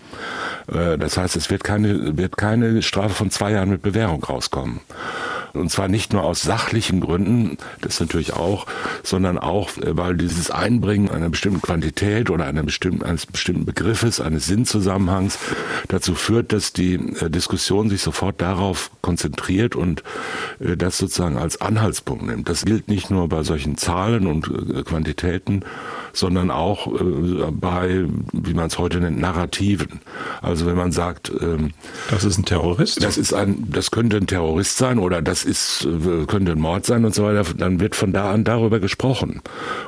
[0.72, 4.82] Äh, das heißt, es wird keine, wird keine Strafe von zwei Jahren mit Bewährung rauskommen.
[5.54, 8.66] Und zwar nicht nur aus sachlichen Gründen, das natürlich auch,
[9.04, 14.20] sondern auch, äh, weil dieses Einbringen einer bestimmten Quantität oder einer bestimmten, eines bestimmten Begriffes,
[14.20, 15.38] eines Sinnzusammenhangs
[15.88, 20.04] dazu führt, dass die äh, Diskussion sich sofort darauf konzentriert und
[20.60, 22.48] das sozusagen als Anhaltspunkt nimmt.
[22.48, 25.64] Das gilt nicht nur bei solchen Zahlen und Quantitäten,
[26.14, 30.02] sondern auch äh, bei, wie man es heute nennt, Narrativen.
[30.42, 31.72] Also wenn man sagt, ähm,
[32.10, 35.86] das ist ein Terrorist, das ist ein, das könnte ein Terrorist sein oder das ist
[35.86, 39.42] äh, könnte ein Mord sein und so weiter, dann wird von da an darüber gesprochen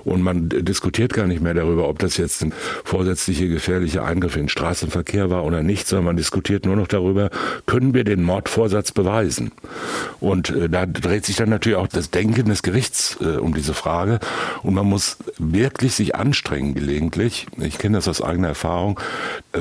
[0.04, 4.44] und man diskutiert gar nicht mehr darüber, ob das jetzt ein vorsätzliche gefährlicher Eingriff in
[4.44, 7.30] den Straßenverkehr war oder nicht, sondern man diskutiert nur noch darüber,
[7.66, 9.52] können wir den Mordvorsatz beweisen?
[10.20, 13.74] Und äh, da dreht sich dann natürlich auch das Denken des Gerichts äh, um diese
[13.74, 14.20] Frage
[14.64, 17.48] und man muss wirklich sich anstrengen gelegentlich.
[17.58, 19.00] Ich kenne das aus eigener Erfahrung,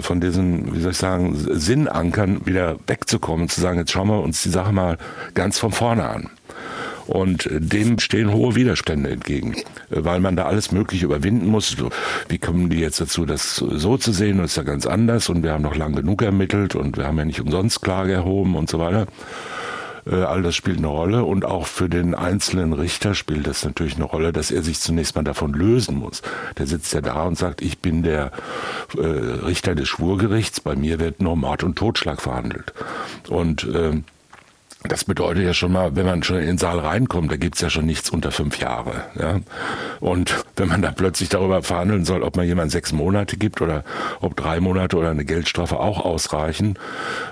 [0.00, 4.42] von diesen, wie soll ich sagen, Sinnankern wieder wegzukommen, zu sagen, jetzt schauen wir uns
[4.42, 4.98] die Sache mal
[5.34, 6.30] ganz von vorne an.
[7.08, 9.54] Und äh, dem stehen hohe Widerstände entgegen,
[9.90, 11.76] äh, weil man da alles Mögliche überwinden muss.
[12.28, 14.38] Wie kommen die jetzt dazu, das so zu sehen?
[14.38, 17.18] Das ist ja ganz anders und wir haben noch lang genug ermittelt und wir haben
[17.18, 19.08] ja nicht umsonst Klage erhoben und so weiter.
[20.06, 23.96] Äh, all das spielt eine Rolle und auch für den einzelnen Richter spielt das natürlich
[23.96, 26.22] eine Rolle, dass er sich zunächst mal davon lösen muss.
[26.58, 28.30] Der sitzt ja da und sagt, ich bin der
[28.96, 32.72] äh, Richter des Schwurgerichts, bei mir wird nur Mord und Totschlag verhandelt.
[33.28, 34.02] Und äh,
[34.88, 37.70] das bedeutet ja schon mal, wenn man schon in den Saal reinkommt, da gibt's ja
[37.70, 39.04] schon nichts unter fünf Jahre.
[39.18, 39.40] Ja?
[40.00, 43.84] Und wenn man da plötzlich darüber verhandeln soll, ob man jemand sechs Monate gibt oder
[44.20, 46.78] ob drei Monate oder eine Geldstrafe auch ausreichen,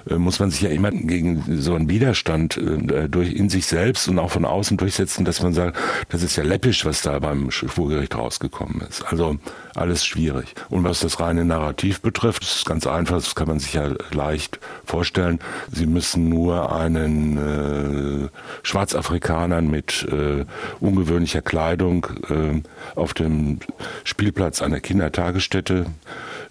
[0.08, 4.08] äh, muss man sich ja immer gegen so einen Widerstand äh, durch in sich selbst
[4.08, 5.76] und auch von außen durchsetzen, dass man sagt,
[6.08, 9.02] das ist ja läppisch, was da beim Schwurgericht rausgekommen ist.
[9.02, 9.38] Also
[9.74, 10.54] alles schwierig.
[10.68, 13.88] Und was das reine Narrativ betrifft, das ist ganz einfach, das kann man sich ja
[14.12, 15.40] leicht vorstellen.
[15.72, 18.28] Sie müssen nur einen äh,
[18.62, 20.44] Schwarzafrikanern mit äh,
[20.80, 22.62] ungewöhnlicher Kleidung äh,
[22.98, 23.58] auf dem
[24.04, 25.86] Spielplatz einer Kindertagesstätte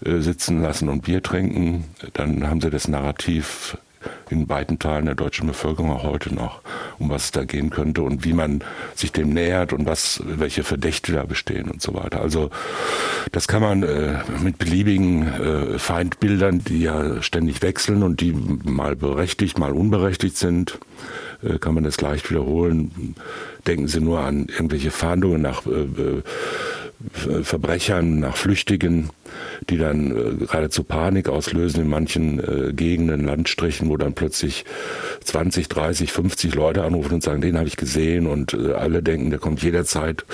[0.05, 1.85] äh, sitzen lassen und Bier trinken.
[2.13, 3.77] Dann haben sie das Narrativ
[4.29, 6.61] in weiten Teilen der deutschen Bevölkerung auch heute noch,
[6.97, 8.63] um was es da gehen könnte und wie man
[8.95, 12.21] sich dem nähert und was, welche Verdächte da bestehen und so weiter.
[12.21, 12.49] Also
[13.31, 18.95] das kann man äh, mit beliebigen äh, Feindbildern, die ja ständig wechseln und die mal
[18.95, 20.79] berechtigt, mal unberechtigt sind,
[21.43, 23.15] äh, kann man das leicht wiederholen.
[23.67, 26.23] Denken Sie nur an irgendwelche Fahndungen nach äh, äh
[27.43, 29.09] Verbrechern, nach Flüchtigen,
[29.69, 34.65] die dann äh, geradezu Panik auslösen in manchen äh, Gegenden, Landstrichen, wo dann plötzlich
[35.23, 39.29] 20, 30, 50 Leute anrufen und sagen, den habe ich gesehen und äh, alle denken,
[39.29, 40.25] der kommt jederzeit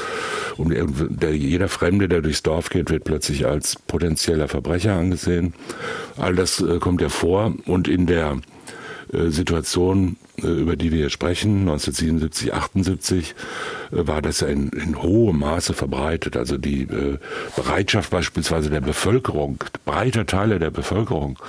[0.57, 5.53] und der, jeder Fremde, der durchs Dorf geht, wird plötzlich als potenzieller Verbrecher angesehen.
[6.17, 8.37] All das äh, kommt ja vor und in der
[9.11, 13.35] Situation, äh, über die wir hier sprechen, 1977, 78,
[13.91, 16.37] äh, war das in, in hohem Maße verbreitet.
[16.37, 16.87] Also die
[17.55, 21.39] Bereitschaft beispielsweise der Bevölkerung, breiter Teile der Bevölkerung,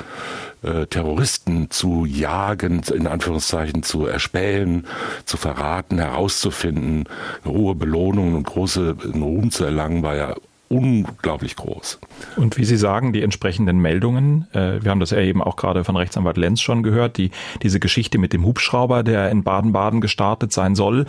[0.90, 4.86] Terroristen zu jagen, in Anführungszeichen zu erspähen,
[5.24, 7.04] zu verraten, herauszufinden,
[7.44, 10.34] hohe Belohnungen und große Ruhm zu erlangen, war ja
[10.68, 12.00] unglaublich groß.
[12.36, 15.84] Und wie Sie sagen, die entsprechenden Meldungen, äh, wir haben das ja eben auch gerade
[15.84, 17.30] von Rechtsanwalt Lenz schon gehört, die,
[17.62, 21.06] diese Geschichte mit dem Hubschrauber, der in Baden-Baden gestartet sein soll,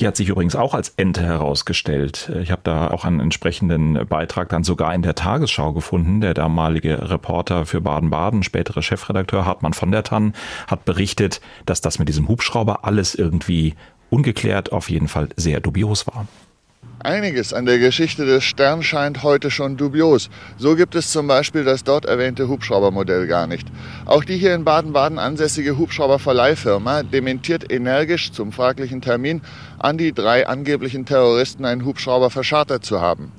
[0.00, 2.30] die hat sich übrigens auch als Ente herausgestellt.
[2.34, 6.20] Äh, ich habe da auch einen entsprechenden Beitrag dann sogar in der Tagesschau gefunden.
[6.20, 10.34] Der damalige Reporter für Baden-Baden, spätere Chefredakteur Hartmann von der Tann,
[10.66, 13.74] hat berichtet, dass das mit diesem Hubschrauber alles irgendwie
[14.08, 16.26] ungeklärt, auf jeden Fall sehr dubios war.
[17.02, 20.28] Einiges an der Geschichte des Stern scheint heute schon dubios.
[20.58, 23.66] So gibt es zum Beispiel das dort erwähnte Hubschraubermodell gar nicht.
[24.04, 29.40] Auch die hier in Baden-Baden ansässige Hubschrauberverleihfirma dementiert energisch zum fraglichen Termin
[29.78, 33.32] an die drei angeblichen Terroristen einen Hubschrauber verschartert zu haben.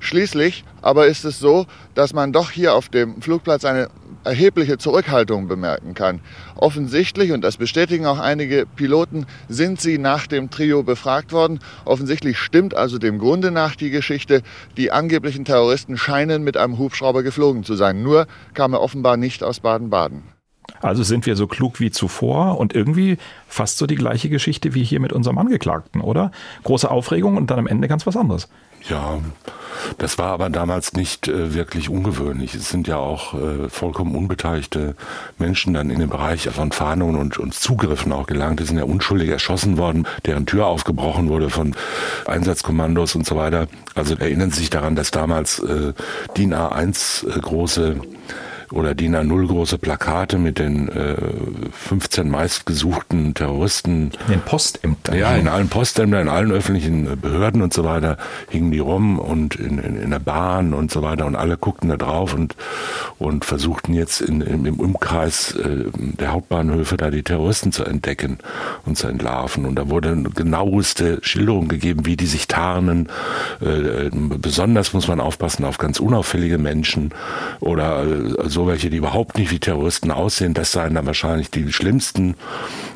[0.00, 3.88] Schließlich aber ist es so, dass man doch hier auf dem Flugplatz eine
[4.24, 6.20] erhebliche Zurückhaltung bemerken kann.
[6.56, 11.60] Offensichtlich, und das bestätigen auch einige Piloten, sind sie nach dem Trio befragt worden.
[11.84, 14.42] Offensichtlich stimmt also dem Grunde nach die Geschichte.
[14.76, 18.02] Die angeblichen Terroristen scheinen mit einem Hubschrauber geflogen zu sein.
[18.02, 20.39] Nur kam er offenbar nicht aus Baden-Baden.
[20.80, 24.84] Also sind wir so klug wie zuvor und irgendwie fast so die gleiche Geschichte wie
[24.84, 26.30] hier mit unserem Angeklagten, oder?
[26.64, 28.48] Große Aufregung und dann am Ende ganz was anderes.
[28.88, 29.18] Ja,
[29.98, 32.54] das war aber damals nicht äh, wirklich ungewöhnlich.
[32.54, 34.94] Es sind ja auch äh, vollkommen unbeteiligte
[35.38, 38.60] Menschen dann in den Bereich von Fahndungen und, und Zugriffen auch gelangt.
[38.60, 41.74] Die sind ja unschuldig erschossen worden, deren Tür aufgebrochen wurde von
[42.26, 43.66] Einsatzkommandos und so weiter.
[43.94, 45.92] Also erinnern Sie sich daran, dass damals äh,
[46.36, 48.00] DIN A1 äh, große
[48.72, 51.16] oder DIN A0 große Plakate mit den äh,
[51.72, 54.12] 15 meistgesuchten Terroristen.
[54.26, 55.18] In den Postämtern.
[55.18, 58.16] Ja, in allen Postämtern, in allen öffentlichen Behörden und so weiter
[58.48, 61.88] hingen die rum und in, in, in der Bahn und so weiter und alle guckten
[61.88, 62.54] da drauf und,
[63.18, 68.38] und versuchten jetzt in, in, im Umkreis äh, der Hauptbahnhöfe da die Terroristen zu entdecken
[68.86, 69.64] und zu entlarven.
[69.64, 73.08] Und da wurde eine genaueste Schilderung gegeben, wie die sich tarnen.
[73.60, 77.12] Äh, besonders muss man aufpassen auf ganz unauffällige Menschen
[77.58, 81.50] oder äh, so so welche, die überhaupt nicht wie Terroristen aussehen, das seien dann wahrscheinlich
[81.50, 82.34] die schlimmsten.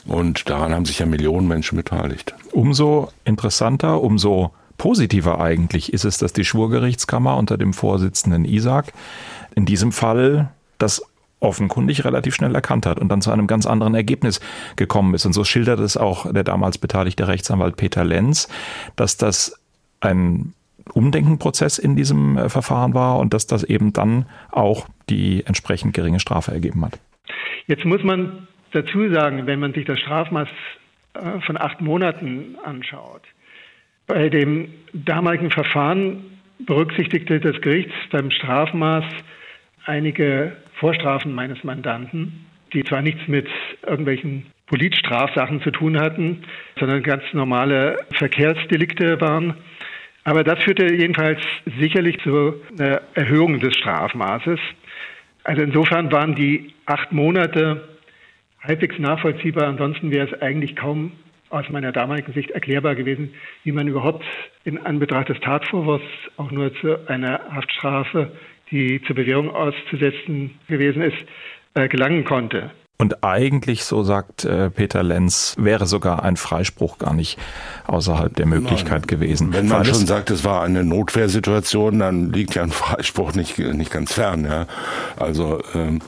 [0.06, 2.34] Und daran haben sich ja Millionen Menschen beteiligt.
[2.52, 8.92] Umso interessanter, umso positiver eigentlich ist es, dass die Schwurgerichtskammer unter dem Vorsitzenden Isaac
[9.54, 11.02] in diesem Fall das
[11.40, 14.40] offenkundig relativ schnell erkannt hat und dann zu einem ganz anderen Ergebnis
[14.76, 15.24] gekommen ist.
[15.24, 18.48] Und so schildert es auch der damals beteiligte Rechtsanwalt Peter Lenz,
[18.96, 19.58] dass das
[20.00, 20.52] ein
[20.92, 26.20] Umdenkenprozess in diesem äh, Verfahren war und dass das eben dann auch die entsprechend geringe
[26.20, 26.98] Strafe ergeben hat.
[27.66, 30.48] Jetzt muss man dazu sagen, wenn man sich das Strafmaß
[31.14, 33.22] äh, von acht Monaten anschaut,
[34.06, 36.24] bei dem damaligen Verfahren
[36.58, 39.04] berücksichtigte das Gericht beim Strafmaß
[39.86, 43.48] einige Vorstrafen meines Mandanten, die zwar nichts mit
[43.86, 46.44] irgendwelchen Politstrafsachen zu tun hatten,
[46.78, 49.54] sondern ganz normale Verkehrsdelikte waren.
[50.24, 51.40] Aber das führte jedenfalls
[51.78, 54.58] sicherlich zu einer Erhöhung des Strafmaßes.
[55.44, 57.86] Also insofern waren die acht Monate
[58.62, 59.68] halbwegs nachvollziehbar.
[59.68, 61.12] Ansonsten wäre es eigentlich kaum
[61.50, 64.24] aus meiner damaligen Sicht erklärbar gewesen, wie man überhaupt
[64.64, 66.04] in Anbetracht des Tatvorwurfs
[66.38, 68.32] auch nur zu einer Haftstrafe,
[68.70, 71.18] die zur Bewährung auszusetzen gewesen ist,
[71.74, 72.70] äh, gelangen konnte.
[72.96, 77.38] Und eigentlich, so sagt äh, Peter Lenz, wäre sogar ein Freispruch gar nicht
[77.88, 79.06] außerhalb der Möglichkeit Nein.
[79.08, 79.52] gewesen.
[79.52, 83.90] Wenn man schon sagt, es war eine Notwehrsituation, dann liegt ja ein Freispruch nicht, nicht
[83.90, 84.44] ganz fern.
[84.44, 84.66] Ja?
[85.16, 86.00] Also ähm,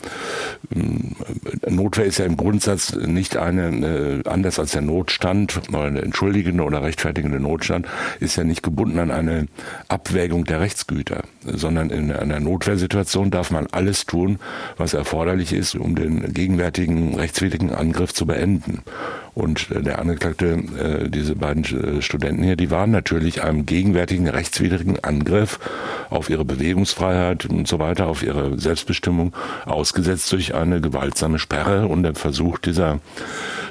[1.69, 6.83] Notwehr ist ja im Grundsatz nicht eine, äh, anders als der Notstand eine entschuldigende oder
[6.83, 7.87] rechtfertigende Notstand,
[8.21, 9.49] ist ja nicht gebunden an eine
[9.89, 14.39] Abwägung der Rechtsgüter, sondern in einer Notwehrsituation darf man alles tun,
[14.77, 18.83] was erforderlich ist, um den gegenwärtigen gegenwärtigen rechtswidrigen Angriff zu beenden.
[19.35, 21.65] Und äh, der Angeklagte, äh, diese beiden
[21.99, 25.59] äh, Studenten hier, die waren natürlich einem gegenwärtigen rechtswidrigen Angriff
[26.11, 29.35] auf ihre Bewegungsfreiheit und so weiter, auf ihre Selbstbestimmung
[29.65, 33.01] ausgesetzt durch eine gewaltsame Sperre und der Versuch dieser,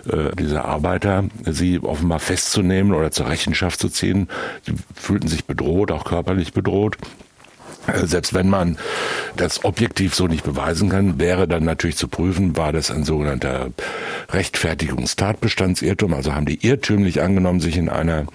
[0.07, 4.27] äh, dieser Arbeiter, sie offenbar festzunehmen oder zur Rechenschaft zu ziehen.
[4.63, 6.97] Sie fühlten sich bedroht, auch körperlich bedroht.
[8.03, 8.77] Selbst wenn man
[9.35, 13.69] das objektiv so nicht beweisen kann, wäre dann natürlich zu prüfen, war das ein sogenannter
[14.29, 18.25] Rechtfertigungstatbestandsirrtum, also haben die irrtümlich angenommen, sich in einer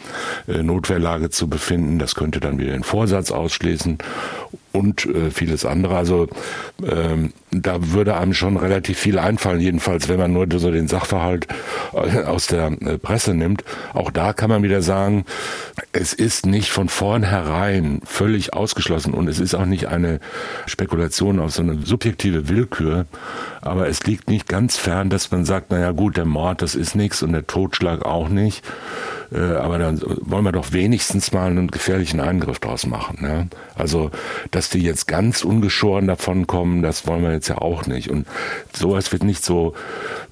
[0.46, 1.98] äh, Notwehrlage zu befinden.
[1.98, 3.98] Das könnte dann wieder den Vorsatz ausschließen
[4.72, 5.96] und äh, vieles andere.
[5.96, 6.28] Also
[6.82, 11.48] ähm, da würde einem schon relativ viel einfallen, jedenfalls wenn man nur so den Sachverhalt
[11.92, 13.64] äh, aus der äh, Presse nimmt.
[13.92, 15.24] Auch da kann man wieder sagen,
[15.92, 20.20] es ist nicht von vornherein völlig ausgeschlossen und es ist auch nicht eine
[20.66, 23.06] Spekulation auf so eine subjektive Willkür,
[23.60, 26.94] aber es liegt nicht ganz fern, dass man sagt, naja gut, der Mord, das ist
[26.94, 28.64] nichts und der Totschlag auch nicht.
[29.32, 33.18] Äh, aber dann wollen wir doch wenigstens mal einen gefährlichen Eingriff draus machen.
[33.22, 33.46] Ja?
[33.76, 34.10] Also,
[34.50, 38.10] dass die jetzt ganz ungeschoren davon kommen, das wollen wir jetzt ja auch nicht.
[38.10, 38.26] Und
[38.72, 39.74] sowas wird nicht so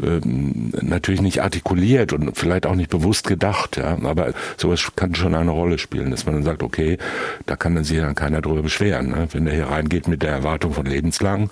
[0.02, 3.76] ähm, natürlich nicht artikuliert und vielleicht auch nicht bewusst gedacht.
[3.76, 3.96] Ja?
[4.02, 6.98] Aber sowas kann schon eine Rolle spielen, dass man dann sagt, okay,
[7.46, 9.10] da kann dann sich dann keiner drüber beschweren.
[9.10, 9.28] Ne?
[9.32, 11.50] Wenn der hier reingeht mit der Erwartung von lebenslang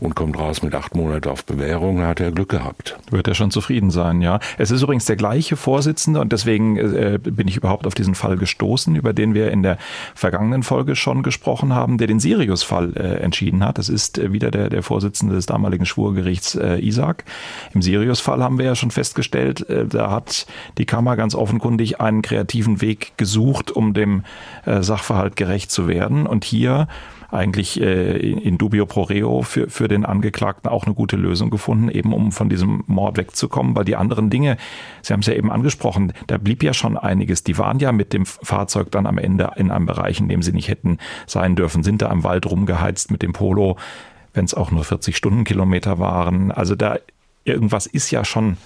[0.00, 2.98] und kommt raus mit acht Monaten auf Bewährung, dann hat er Glück gehabt.
[3.10, 4.40] Wird er schon zufrieden sein, ja.
[4.58, 8.36] Es ist übrigens der gleiche Vorsitzende und deswegen äh, bin ich überhaupt auf diesen Fall
[8.36, 9.78] gestoßen, über den wir in der
[10.14, 13.78] vergangenen Folge schon gesprochen haben, der den Sirius-Fall äh, entschieden hat.
[13.78, 17.24] Das ist äh, wieder der, der Vorsitzende des damaligen Schwurgerichts Isaac.
[17.74, 20.46] Im Sirius-Fall haben wir ja schon festgestellt, da hat
[20.78, 24.24] die Kammer ganz offenkundig einen kreativen Weg gesucht, um dem
[24.64, 26.26] Sachverhalt gerecht zu werden.
[26.26, 26.88] Und hier
[27.32, 31.88] eigentlich äh, in dubio pro reo für, für den Angeklagten auch eine gute Lösung gefunden,
[31.88, 34.56] eben um von diesem Mord wegzukommen, weil die anderen Dinge,
[35.02, 37.44] Sie haben es ja eben angesprochen, da blieb ja schon einiges.
[37.44, 40.52] Die waren ja mit dem Fahrzeug dann am Ende in einem Bereich, in dem sie
[40.52, 43.76] nicht hätten sein dürfen, sind da am Wald rumgeheizt mit dem Polo,
[44.34, 46.52] wenn es auch nur 40 Stundenkilometer waren.
[46.52, 46.96] Also da
[47.44, 48.56] irgendwas ist ja schon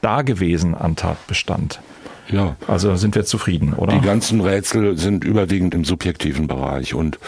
[0.00, 1.80] da gewesen an Tatbestand.
[2.28, 2.56] Ja.
[2.66, 3.94] Also sind wir zufrieden, oder?
[3.94, 7.18] Die ganzen Rätsel sind überwiegend im subjektiven Bereich und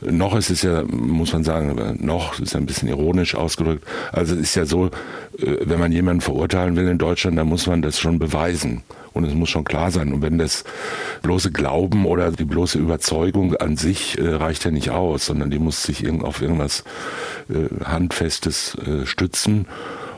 [0.00, 3.86] noch ist es ja, muss man sagen, noch ist ein bisschen ironisch ausgedrückt.
[4.12, 4.86] Also es ist ja so,
[5.38, 8.82] äh, wenn man jemanden verurteilen will in Deutschland, dann muss man das schon beweisen.
[9.12, 10.12] Und es muss schon klar sein.
[10.12, 10.64] Und wenn das
[11.22, 15.60] bloße Glauben oder die bloße Überzeugung an sich äh, reicht ja nicht aus, sondern die
[15.60, 16.82] muss sich auf irgendwas
[17.48, 19.66] äh, Handfestes stützen.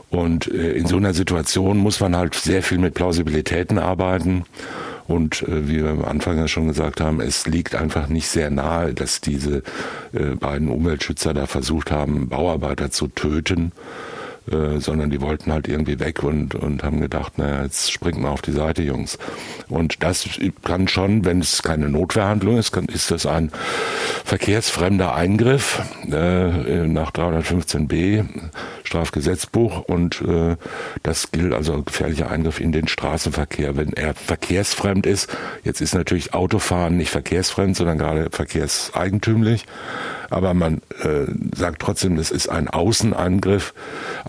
[0.09, 4.45] Und äh, in so einer Situation muss man halt sehr viel mit Plausibilitäten arbeiten.
[5.07, 8.49] Und äh, wie wir am Anfang ja schon gesagt haben, es liegt einfach nicht sehr
[8.49, 9.63] nahe, dass diese
[10.13, 13.71] äh, beiden Umweltschützer da versucht haben, Bauarbeiter zu töten.
[14.51, 18.29] Äh, sondern die wollten halt irgendwie weg und, und haben gedacht, naja, jetzt springt mal
[18.29, 19.17] auf die Seite, Jungs.
[19.67, 20.29] Und das
[20.63, 23.51] kann schon, wenn es keine Notwehrhandlung ist, kann, ist das ein
[24.23, 28.23] verkehrsfremder Eingriff äh, nach 315b
[28.85, 30.55] Strafgesetzbuch und äh,
[31.03, 35.29] das gilt also gefährlicher Eingriff in den Straßenverkehr, wenn er verkehrsfremd ist.
[35.65, 39.65] Jetzt ist natürlich Autofahren nicht verkehrsfremd, sondern gerade verkehrseigentümlich
[40.29, 43.73] aber man äh, sagt trotzdem, das ist ein Außenangriff,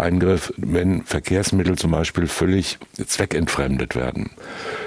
[0.08, 4.30] Eingriff, wenn Verkehrsmittel zum Beispiel völlig zweckentfremdet werden.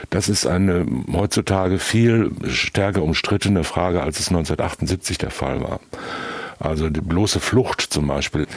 [0.10, 5.80] Das ist eine heutzutage viel stärker umstrittene Frage, als es 1978 der Fall war.
[6.62, 8.48] Also die bloße Flucht zum Beispiel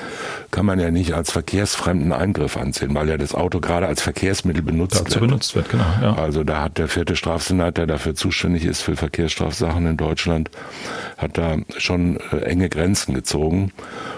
[0.51, 4.63] kann man ja nicht als verkehrsfremden Eingriff ansehen, weil ja das Auto gerade als Verkehrsmittel
[4.63, 5.31] benutzt Dazu wird.
[5.31, 5.85] benutzt wird, genau.
[6.03, 6.15] Ja.
[6.15, 10.51] Also da hat der vierte Strafsenat, der dafür zuständig ist für Verkehrsstrafsachen in Deutschland,
[11.17, 13.73] hat da schon äh, enge Grenzen gezogen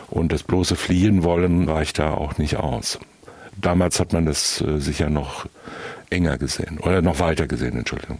[0.08, 2.98] und das bloße Fliehen wollen reicht da auch nicht aus.
[3.60, 5.46] Damals hat man das äh, sicher noch
[6.10, 8.18] enger gesehen oder noch weiter gesehen, Entschuldigung.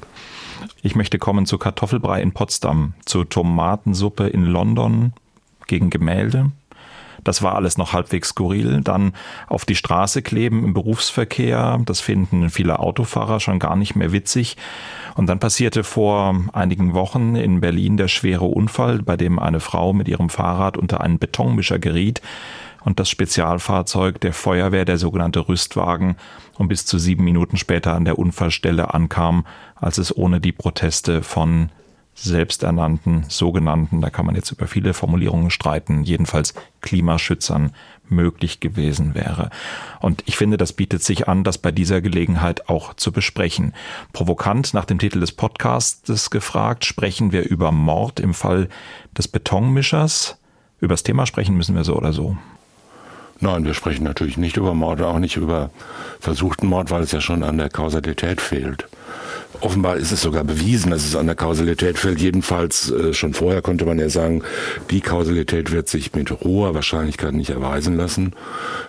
[0.83, 5.12] Ich möchte kommen zu Kartoffelbrei in Potsdam, zu Tomatensuppe in London,
[5.66, 6.50] gegen Gemälde.
[7.24, 8.83] Das war alles noch halbwegs skurril.
[8.83, 9.12] Dann
[9.48, 11.81] auf die Straße kleben im Berufsverkehr.
[11.85, 14.57] Das finden viele Autofahrer schon gar nicht mehr witzig.
[15.16, 19.92] Und dann passierte vor einigen Wochen in Berlin der schwere Unfall, bei dem eine Frau
[19.92, 22.20] mit ihrem Fahrrad unter einen Betonmischer geriet
[22.87, 26.14] und das Spezialfahrzeug der Feuerwehr, der sogenannte Rüstwagen,
[26.57, 31.24] um bis zu sieben Minuten später an der Unfallstelle ankam, als es ohne die Proteste
[31.24, 31.70] von
[32.16, 37.72] selbsternannten, sogenannten, da kann man jetzt über viele Formulierungen streiten, jedenfalls Klimaschützern
[38.09, 39.50] möglich gewesen wäre.
[40.00, 43.74] Und ich finde, das bietet sich an, das bei dieser Gelegenheit auch zu besprechen.
[44.12, 48.68] Provokant nach dem Titel des Podcasts gefragt, sprechen wir über Mord im Fall
[49.16, 50.38] des Betonmischers.
[50.81, 52.37] Über das Thema sprechen müssen wir so oder so.
[53.40, 55.70] Nein, wir sprechen natürlich nicht über Mord, auch nicht über
[56.20, 58.88] versuchten Mord, weil es ja schon an der Kausalität fehlt.
[59.61, 62.21] Offenbar ist es sogar bewiesen, dass es an der Kausalität fehlt.
[62.21, 64.42] Jedenfalls äh, schon vorher konnte man ja sagen,
[64.90, 68.35] die Kausalität wird sich mit hoher Wahrscheinlichkeit nicht erweisen lassen.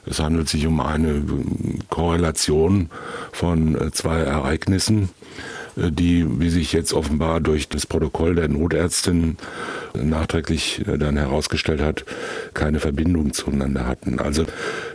[0.05, 1.23] Es handelt sich um eine äh,
[1.89, 2.89] Korrelation
[3.31, 5.09] von äh, zwei Ereignissen
[5.77, 9.37] äh, die, wie sich jetzt offenbar durch das Protokoll der Notärztin
[9.93, 12.05] nachträglich äh, dann herausgestellt hat,
[12.53, 14.19] keine Verbindung zueinander hatten.
[14.19, 14.45] Also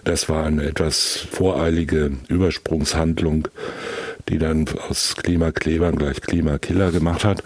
[0.05, 3.49] das war eine etwas voreilige Übersprungshandlung
[4.29, 7.43] die dann aus Klimaklebern gleich Klimakiller gemacht hat.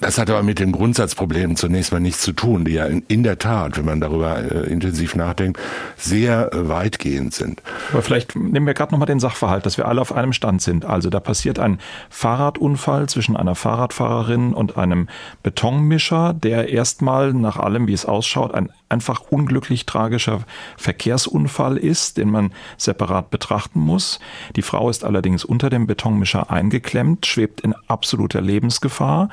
[0.00, 3.22] Das hat aber mit den Grundsatzproblemen zunächst mal nichts zu tun, die ja in, in
[3.22, 5.60] der Tat, wenn man darüber äh, intensiv nachdenkt,
[5.96, 7.62] sehr äh, weitgehend sind.
[7.92, 10.84] Aber vielleicht nehmen wir gerade nochmal den Sachverhalt, dass wir alle auf einem Stand sind.
[10.84, 11.78] Also da passiert ein
[12.10, 15.08] Fahrradunfall zwischen einer Fahrradfahrerin und einem
[15.42, 20.42] Betonmischer, der erstmal nach allem, wie es ausschaut, ein einfach unglücklich tragischer
[20.76, 24.20] Verkehrsunfall ist, den man separat betrachten muss.
[24.54, 29.30] Die Frau ist allerdings unter dem Betonmischer eingeklemmt, schwebt in absoluter Lebensgefahr.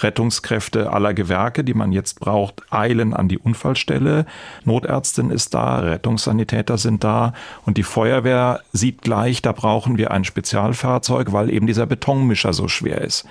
[0.00, 4.26] Rettungskräfte aller Gewerke, die man jetzt braucht, eilen an die Unfallstelle.
[4.64, 7.32] Notärztin ist da, Rettungssanitäter sind da
[7.64, 12.68] und die Feuerwehr sieht gleich, da brauchen wir ein Spezialfahrzeug, weil eben dieser Betonmischer so
[12.68, 13.24] schwer ist.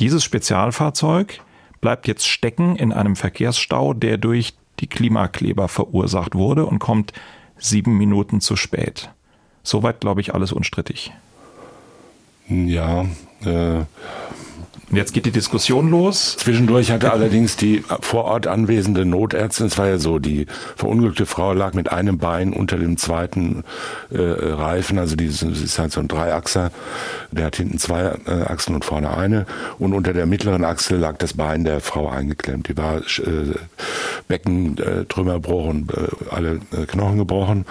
[0.00, 1.40] Dieses Spezialfahrzeug
[1.82, 7.12] bleibt jetzt stecken in einem Verkehrsstau, der durch die Klimakleber verursacht wurde und kommt
[7.58, 9.10] sieben Minuten zu spät.
[9.62, 11.12] Soweit, glaube ich, alles unstrittig.
[12.48, 13.06] Ja,
[13.44, 13.84] äh,
[14.88, 16.36] und jetzt geht die Diskussion los.
[16.36, 21.52] Zwischendurch hatte allerdings die vor Ort anwesende Notärztin, es war ja so, die verunglückte Frau
[21.52, 23.64] lag mit einem Bein unter dem zweiten
[24.10, 26.70] äh, Reifen, also dieses ist halt so ein Dreiachser,
[27.32, 29.46] der hat hinten zwei äh, Achsen und vorne eine
[29.80, 32.68] und unter der mittleren Achse lag das Bein der Frau eingeklemmt.
[32.68, 33.54] Die war äh,
[34.28, 37.66] Becken, äh, Trümmerbruch und äh, alle äh, Knochen gebrochen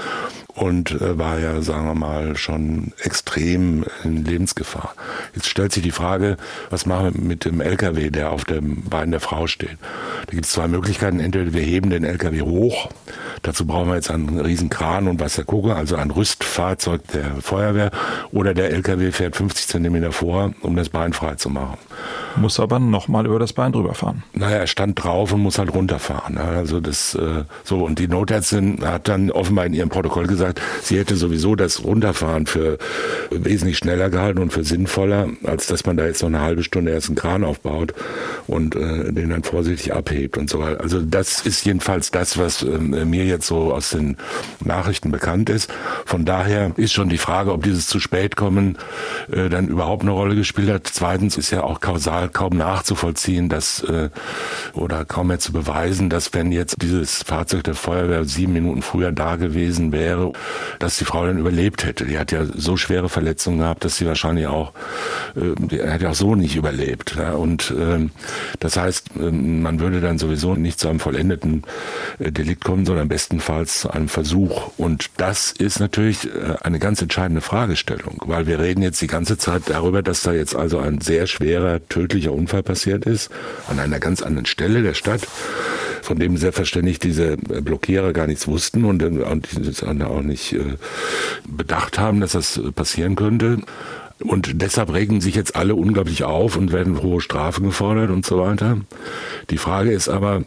[0.55, 4.95] und äh, war ja, sagen wir mal, schon extrem in Lebensgefahr.
[5.35, 6.37] Jetzt stellt sich die Frage,
[6.69, 9.77] was machen wir mit dem LKW, der auf dem Bein der Frau steht?
[10.27, 11.19] Da gibt es zwei Möglichkeiten.
[11.19, 12.89] Entweder wir heben den LKW hoch,
[13.41, 17.35] dazu brauchen wir jetzt einen riesen Kran und was der gucke, also ein Rüstfahrzeug der
[17.41, 17.91] Feuerwehr,
[18.31, 21.77] oder der LKW fährt 50 Zentimeter vor, um das Bein frei zu machen.
[22.37, 24.23] Muss aber nochmal über das Bein drüber fahren.
[24.33, 26.37] Naja, er stand drauf und muss halt runterfahren.
[26.37, 30.44] Also das äh, so und die Notärztin hat dann offenbar in ihrem Protokoll gesagt,
[30.81, 32.77] sie hätte sowieso das Runterfahren für
[33.31, 36.91] wesentlich schneller gehalten und für sinnvoller, als dass man da jetzt noch eine halbe Stunde
[36.91, 37.93] erst einen Kran aufbaut
[38.47, 40.81] und äh, den dann vorsichtig abhebt und so weiter.
[40.81, 44.17] Also das ist jedenfalls das, was äh, mir jetzt so aus den
[44.63, 45.71] Nachrichten bekannt ist.
[46.05, 48.77] Von daher ist schon die Frage, ob dieses zu spät kommen
[49.31, 50.87] äh, dann überhaupt eine Rolle gespielt hat.
[50.87, 54.09] Zweitens ist ja auch kausal kaum nachzuvollziehen, dass äh,
[54.73, 59.11] oder kaum mehr zu beweisen, dass wenn jetzt dieses Fahrzeug der Feuerwehr sieben Minuten früher
[59.11, 60.33] da gewesen wäre,
[60.79, 62.05] dass die Frau dann überlebt hätte.
[62.05, 64.73] Die hat ja so schwere Verletzungen gehabt, dass sie wahrscheinlich auch,
[65.35, 67.15] äh, die hat ja auch so nicht überlebt.
[67.17, 67.33] Ja?
[67.33, 68.09] Und äh,
[68.59, 71.63] das heißt, äh, man würde dann sowieso nicht zu einem vollendeten
[72.19, 74.71] äh, Delikt kommen, sondern bestenfalls zu einem Versuch.
[74.77, 79.37] Und das ist natürlich äh, eine ganz entscheidende Fragestellung, weil wir reden jetzt die ganze
[79.37, 83.29] Zeit darüber, dass da jetzt also ein sehr schwerer, tödlicher Unfall passiert ist,
[83.67, 85.27] an einer ganz anderen Stelle der Stadt
[86.05, 90.77] von dem selbstverständlich diese Blockierer gar nichts wussten und, und auch nicht äh,
[91.47, 93.59] bedacht haben, dass das passieren könnte.
[94.19, 98.39] Und deshalb regen sich jetzt alle unglaublich auf und werden hohe Strafen gefordert und so
[98.39, 98.77] weiter.
[99.49, 100.41] Die Frage ist aber, äh,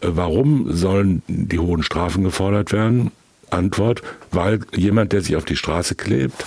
[0.00, 3.10] warum sollen die hohen Strafen gefordert werden?
[3.50, 6.44] Antwort, weil jemand, der sich auf die Straße klebt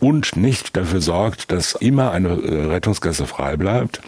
[0.00, 4.00] und nicht dafür sorgt, dass immer eine äh, Rettungsgasse frei bleibt,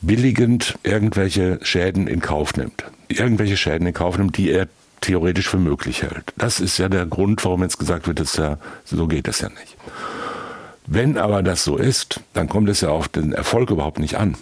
[0.00, 4.68] billigend irgendwelche Schäden in Kauf nimmt irgendwelche Schäden in Kauf nimmt, die er
[5.06, 6.32] theoretisch für möglich hält.
[6.36, 9.48] Das ist ja der Grund, warum jetzt gesagt wird, dass ja, so geht das ja
[9.48, 9.76] nicht.
[10.86, 14.36] Wenn aber das so ist, dann kommt es ja auf den Erfolg überhaupt nicht an.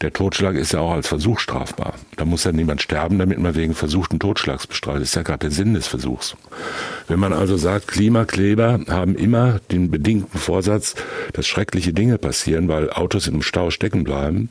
[0.00, 1.94] Der Totschlag ist ja auch als Versuch strafbar.
[2.16, 4.66] Da muss ja niemand sterben, damit man wegen versuchten Totschlags.
[4.66, 6.36] Das ist ja gerade der Sinn des Versuchs.
[7.06, 10.94] Wenn man also sagt, Klimakleber haben immer den bedingten Vorsatz,
[11.34, 14.48] dass schreckliche Dinge passieren, weil Autos im Stau stecken bleiben,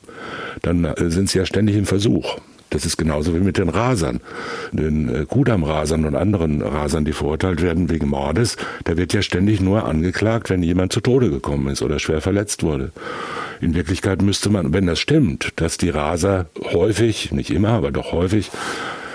[0.61, 2.37] dann äh, sind sie ja ständig im Versuch.
[2.71, 4.21] Das ist genauso wie mit den Rasern.
[4.71, 8.55] Den äh, Kudam-Rasern und anderen Rasern, die verurteilt werden wegen Mordes,
[8.85, 12.63] da wird ja ständig nur angeklagt, wenn jemand zu Tode gekommen ist oder schwer verletzt
[12.63, 12.91] wurde.
[13.59, 18.13] In Wirklichkeit müsste man, wenn das stimmt, dass die Raser häufig, nicht immer, aber doch
[18.13, 18.49] häufig,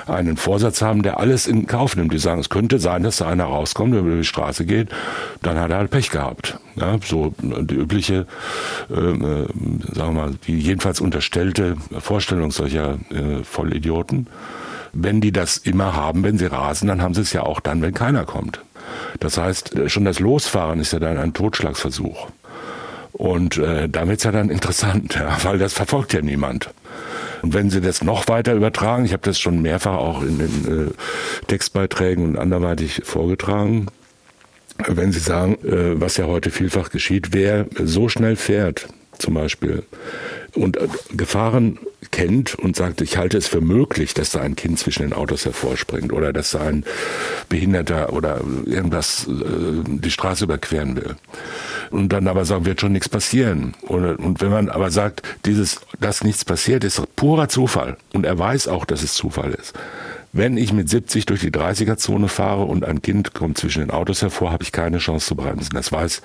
[0.07, 2.13] einen Vorsatz haben, der alles in Kauf nimmt.
[2.13, 4.89] Die sagen, es könnte sein, dass da einer rauskommt, der über die Straße geht,
[5.43, 6.59] dann hat er halt Pech gehabt.
[6.77, 8.27] Ja, so die übliche,
[8.91, 9.47] äh, äh,
[9.93, 14.27] sagen wir mal, die jedenfalls unterstellte Vorstellung solcher äh, Vollidioten.
[14.93, 17.83] Wenn die das immer haben, wenn sie rasen, dann haben sie es ja auch dann,
[17.83, 18.61] wenn keiner kommt.
[19.21, 22.29] Das heißt, schon das Losfahren ist ja dann ein Totschlagsversuch.
[23.13, 26.71] Und äh, da wird's ja dann interessant, ja, weil das verfolgt ja niemand.
[27.43, 30.89] Und wenn Sie das noch weiter übertragen, ich habe das schon mehrfach auch in den
[30.89, 33.87] äh, Textbeiträgen und anderweitig vorgetragen,
[34.87, 39.83] wenn Sie sagen, äh, was ja heute vielfach geschieht, wer so schnell fährt, zum Beispiel,
[40.57, 41.79] und äh, Gefahren
[42.11, 45.45] kennt und sagt, ich halte es für möglich, dass da ein Kind zwischen den Autos
[45.45, 46.85] hervorspringt oder dass da ein
[47.49, 51.17] Behinderter oder irgendwas äh, die Straße überqueren will.
[51.91, 53.75] Und dann aber sagen, wird schon nichts passieren.
[53.83, 57.97] Und, und wenn man aber sagt, dieses, dass nichts passiert, ist purer Zufall.
[58.13, 59.75] Und er weiß auch, dass es Zufall ist.
[60.33, 64.23] Wenn ich mit 70 durch die 30er-Zone fahre und ein Kind kommt zwischen den Autos
[64.23, 65.75] hervor, habe ich keine Chance zu bremsen.
[65.75, 66.21] Das weiß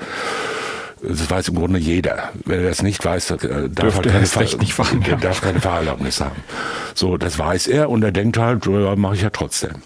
[1.03, 2.31] das weiß im Grunde jeder.
[2.45, 5.15] Wenn er das nicht weiß, äh, darf er keine, Fahr nicht fahren, ja.
[5.15, 6.43] darf keine Fahrerlaubnis haben.
[6.93, 9.81] So, das weiß er und er denkt halt, ja, mache ich ja trotzdem.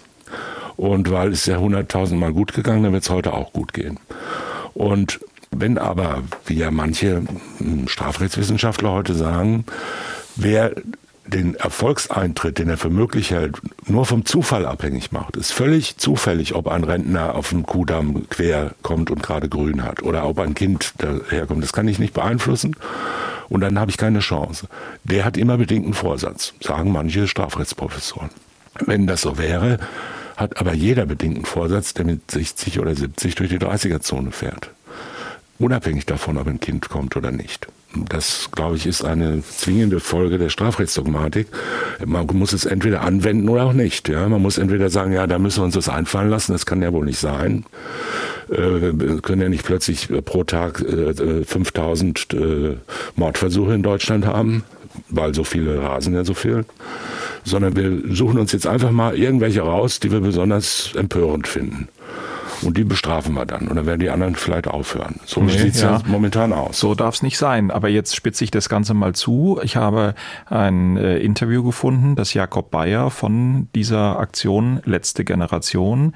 [0.76, 3.98] Und weil es ja hunderttausendmal gut gegangen, dann wird es heute auch gut gehen.
[4.74, 7.22] Und wenn aber, wie ja manche
[7.58, 9.64] hm, Strafrechtswissenschaftler heute sagen,
[10.36, 10.72] wer
[11.26, 13.56] den Erfolgseintritt, den er für möglich hält,
[13.86, 15.36] nur vom Zufall abhängig macht.
[15.36, 20.02] Ist völlig zufällig, ob ein Rentner auf dem Kudamm quer kommt und gerade grün hat
[20.02, 21.62] oder ob ein Kind daherkommt.
[21.62, 22.76] Das kann ich nicht beeinflussen
[23.48, 24.68] und dann habe ich keine Chance.
[25.04, 28.30] Der hat immer bedingten Vorsatz, sagen manche Strafrechtsprofessoren.
[28.84, 29.78] Wenn das so wäre,
[30.36, 34.70] hat aber jeder bedingten Vorsatz, der mit 60 oder 70 durch die 30er-Zone fährt.
[35.58, 37.68] Unabhängig davon, ob ein Kind kommt oder nicht.
[38.08, 41.46] Das, glaube ich, ist eine zwingende Folge der Strafrechtsdogmatik.
[42.04, 44.08] Man muss es entweder anwenden oder auch nicht.
[44.08, 44.28] Ja?
[44.28, 46.92] Man muss entweder sagen, ja, da müssen wir uns das einfallen lassen, das kann ja
[46.92, 47.64] wohl nicht sein.
[48.50, 52.76] Äh, wir können ja nicht plötzlich pro Tag 5000 äh, äh,
[53.14, 54.64] Mordversuche in Deutschland haben,
[55.08, 56.64] weil so viele rasen ja so viel.
[57.44, 61.88] Sondern wir suchen uns jetzt einfach mal irgendwelche raus, die wir besonders empörend finden.
[62.62, 63.68] Und die bestrafen wir dann.
[63.68, 65.20] Und dann werden die anderen vielleicht aufhören.
[65.24, 66.00] So nee, sieht es ja.
[66.06, 66.78] momentan aus.
[66.78, 67.70] So darf es nicht sein.
[67.70, 69.58] Aber jetzt spitze ich das Ganze mal zu.
[69.62, 70.14] Ich habe
[70.46, 76.14] ein äh, Interview gefunden, das Jakob Bayer von dieser Aktion Letzte Generation,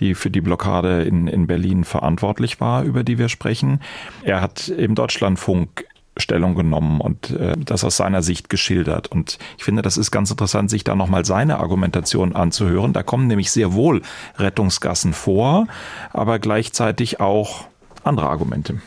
[0.00, 3.80] die für die Blockade in, in Berlin verantwortlich war, über die wir sprechen.
[4.22, 5.84] Er hat im Deutschlandfunk
[6.16, 9.08] Stellung genommen und äh, das aus seiner Sicht geschildert.
[9.08, 12.92] Und ich finde, das ist ganz interessant, sich da nochmal seine Argumentation anzuhören.
[12.92, 14.02] Da kommen nämlich sehr wohl
[14.38, 15.66] Rettungsgassen vor,
[16.12, 17.66] aber gleichzeitig auch
[18.04, 18.80] andere Argumente.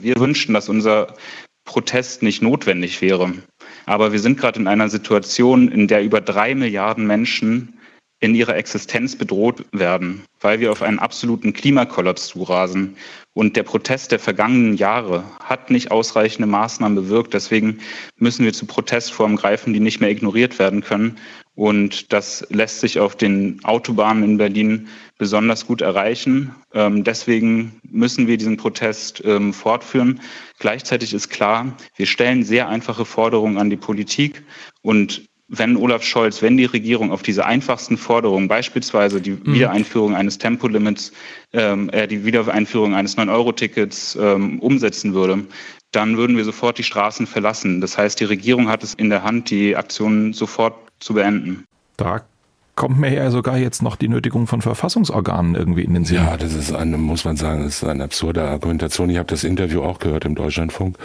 [0.00, 1.14] Wir wünschen, dass unser
[1.64, 3.32] Protest nicht notwendig wäre.
[3.86, 7.78] Aber wir sind gerade in einer Situation, in der über drei Milliarden Menschen
[8.22, 12.96] in ihrer Existenz bedroht werden, weil wir auf einen absoluten Klimakollaps zurasen.
[13.34, 17.34] Und der Protest der vergangenen Jahre hat nicht ausreichende Maßnahmen bewirkt.
[17.34, 17.80] Deswegen
[18.16, 21.18] müssen wir zu Protestformen greifen, die nicht mehr ignoriert werden können.
[21.56, 24.86] Und das lässt sich auf den Autobahnen in Berlin
[25.18, 26.54] besonders gut erreichen.
[26.72, 30.20] Ähm, deswegen müssen wir diesen Protest ähm, fortführen.
[30.60, 34.44] Gleichzeitig ist klar, wir stellen sehr einfache Forderungen an die Politik
[34.80, 39.54] und wenn Olaf Scholz, wenn die Regierung auf diese einfachsten Forderungen, beispielsweise die mhm.
[39.54, 41.12] Wiedereinführung eines Tempolimits,
[41.52, 45.44] ähm, äh, die Wiedereinführung eines 9-Euro-Tickets ähm, umsetzen würde,
[45.90, 47.82] dann würden wir sofort die Straßen verlassen.
[47.82, 51.66] Das heißt, die Regierung hat es in der Hand, die Aktionen sofort zu beenden.
[51.98, 52.24] Da
[52.74, 56.16] kommt mir ja sogar jetzt noch die Nötigung von Verfassungsorganen irgendwie in den Sinn.
[56.16, 59.10] Ja, das ist eine, muss man sagen, das ist eine absurde Argumentation.
[59.10, 60.96] Ich habe das Interview auch gehört im Deutschlandfunk.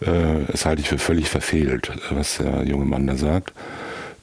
[0.00, 3.52] Äh, das halte ich für völlig verfehlt, was der junge Mann da sagt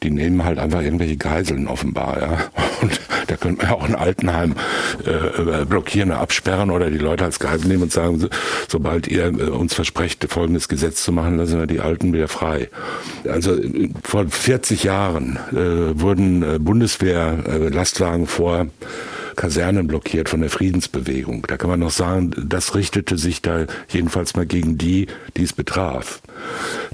[0.04, 2.38] die nehmen halt einfach irgendwelche Geiseln offenbar, ja.
[2.82, 4.56] Und da könnte man ja auch ein Altenheim
[5.06, 8.28] äh, blockieren, absperren oder die Leute als Geisel nehmen und sagen, so,
[8.68, 12.70] sobald ihr äh, uns versprecht, folgendes Gesetz zu machen, lassen wir die Alten wieder frei.
[13.28, 13.58] Also
[14.04, 18.68] vor 40 Jahren äh, wurden äh, Bundeswehr-Lastwagen äh, vor
[19.40, 21.46] Kasernen blockiert von der Friedensbewegung.
[21.48, 25.54] Da kann man noch sagen, das richtete sich da jedenfalls mal gegen die, die es
[25.54, 26.22] betraf.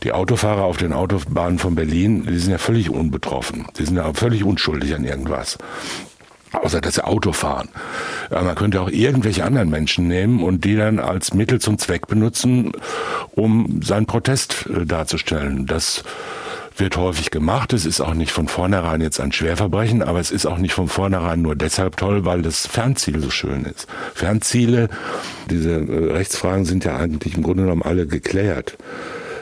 [0.03, 3.65] Die Autofahrer auf den Autobahnen von Berlin, die sind ja völlig unbetroffen.
[3.79, 5.57] Die sind ja völlig unschuldig an irgendwas
[6.51, 7.67] außer dass sie Auto fahren.
[8.29, 12.71] Man könnte auch irgendwelche anderen Menschen nehmen und die dann als Mittel zum Zweck benutzen,
[13.31, 15.65] um seinen Protest äh, darzustellen.
[15.65, 16.05] Das
[16.77, 17.73] wird häufig gemacht.
[17.73, 20.87] Es ist auch nicht von vornherein jetzt ein Schwerverbrechen, aber es ist auch nicht von
[20.87, 23.87] vornherein nur deshalb toll, weil das Fernziel so schön ist.
[24.13, 24.89] Fernziele,
[25.49, 28.77] diese äh, Rechtsfragen sind ja eigentlich im Grunde genommen alle geklärt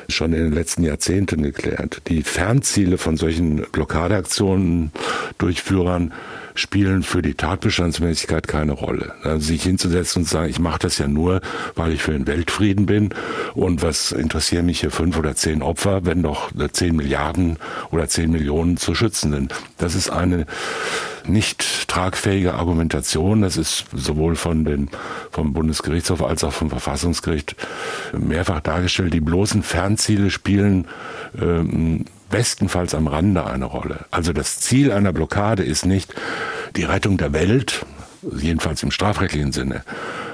[0.10, 2.02] schon in den letzten Jahrzehnten geklärt.
[2.08, 4.92] Die Fernziele von solchen Blockadeaktionen,
[5.38, 6.14] Durchführern
[6.56, 9.14] spielen für die Tatbestandsmäßigkeit keine Rolle.
[9.24, 11.42] Also sich hinzusetzen und sagen, ich mache das ja nur,
[11.76, 13.10] weil ich für den Weltfrieden bin
[13.54, 17.58] und was interessieren mich hier fünf oder zehn Opfer, wenn doch zehn Milliarden
[17.92, 19.54] oder zehn Millionen zu schützen sind.
[19.78, 20.46] Das ist eine
[21.28, 23.42] nicht tragfähige Argumentation.
[23.42, 24.90] Das ist sowohl von den,
[25.32, 27.56] vom Bundesgerichtshof als auch vom Verfassungsgericht
[28.18, 29.14] mehrfach dargestellt.
[29.14, 30.88] Die bloßen Fernziele spielen
[31.40, 34.06] ähm, bestenfalls am Rande eine Rolle.
[34.10, 36.16] Also das Ziel einer Blockade ist nicht
[36.76, 37.86] die Rettung der Welt,
[38.38, 39.84] jedenfalls im strafrechtlichen Sinne.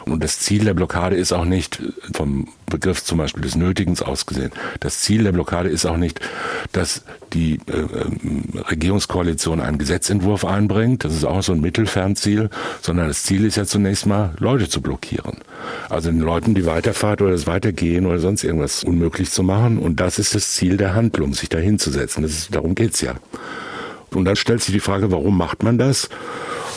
[0.06, 1.82] Und das Ziel der Blockade ist auch nicht,
[2.14, 6.20] vom Begriff zum Beispiel des Nötigens ausgesehen, das Ziel der Blockade ist auch nicht,
[6.72, 12.50] dass die äh, äh, Regierungskoalition einen Gesetzentwurf einbringt, das ist auch so ein Mittelfernziel,
[12.82, 15.38] sondern das Ziel ist ja zunächst mal, Leute zu blockieren.
[15.90, 19.78] Also den Leuten die Weiterfahrt oder das Weitergehen oder sonst irgendwas unmöglich zu machen.
[19.78, 22.24] Und das ist das Ziel der Handlung, sich dahin zu setzen.
[22.24, 23.16] Ist, darum geht's ja.
[24.14, 26.10] Und dann stellt sich die Frage, warum macht man das?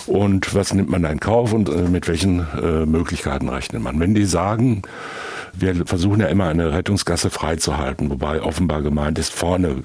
[0.06, 4.00] Und was nimmt man da in Kauf und äh, mit welchen äh, Möglichkeiten rechnet man?
[4.00, 4.82] Wenn die sagen,
[5.54, 9.82] wir versuchen ja immer eine Rettungsgasse freizuhalten, wobei offenbar gemeint ist, vorne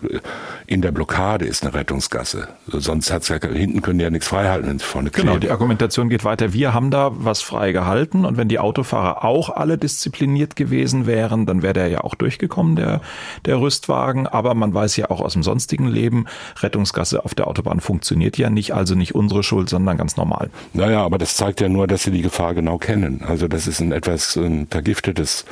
[0.65, 2.47] in der Blockade ist eine Rettungsgasse.
[2.67, 5.27] Sonst hat's ja, hinten können die ja nichts freihalten, wenn sie vorne kleben.
[5.27, 6.53] Genau, die Argumentation geht weiter.
[6.53, 11.61] Wir haben da was freigehalten und wenn die Autofahrer auch alle diszipliniert gewesen wären, dann
[11.61, 13.01] wäre der ja auch durchgekommen, der,
[13.45, 14.27] der Rüstwagen.
[14.27, 16.25] Aber man weiß ja auch aus dem sonstigen Leben,
[16.59, 20.49] Rettungsgasse auf der Autobahn funktioniert ja nicht, also nicht unsere Schuld, sondern ganz normal.
[20.73, 23.23] Naja, aber das zeigt ja nur, dass sie die Gefahr genau kennen.
[23.25, 25.45] Also das ist ein etwas ein vergiftetes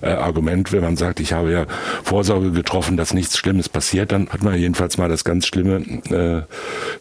[0.00, 1.66] äh, Argument, wenn man sagt, ich habe ja
[2.04, 5.76] Vorsorge getroffen, dass nichts Schlimmes passiert, dann hat man jedenfalls mal das ganz Schlimme
[6.10, 6.42] äh,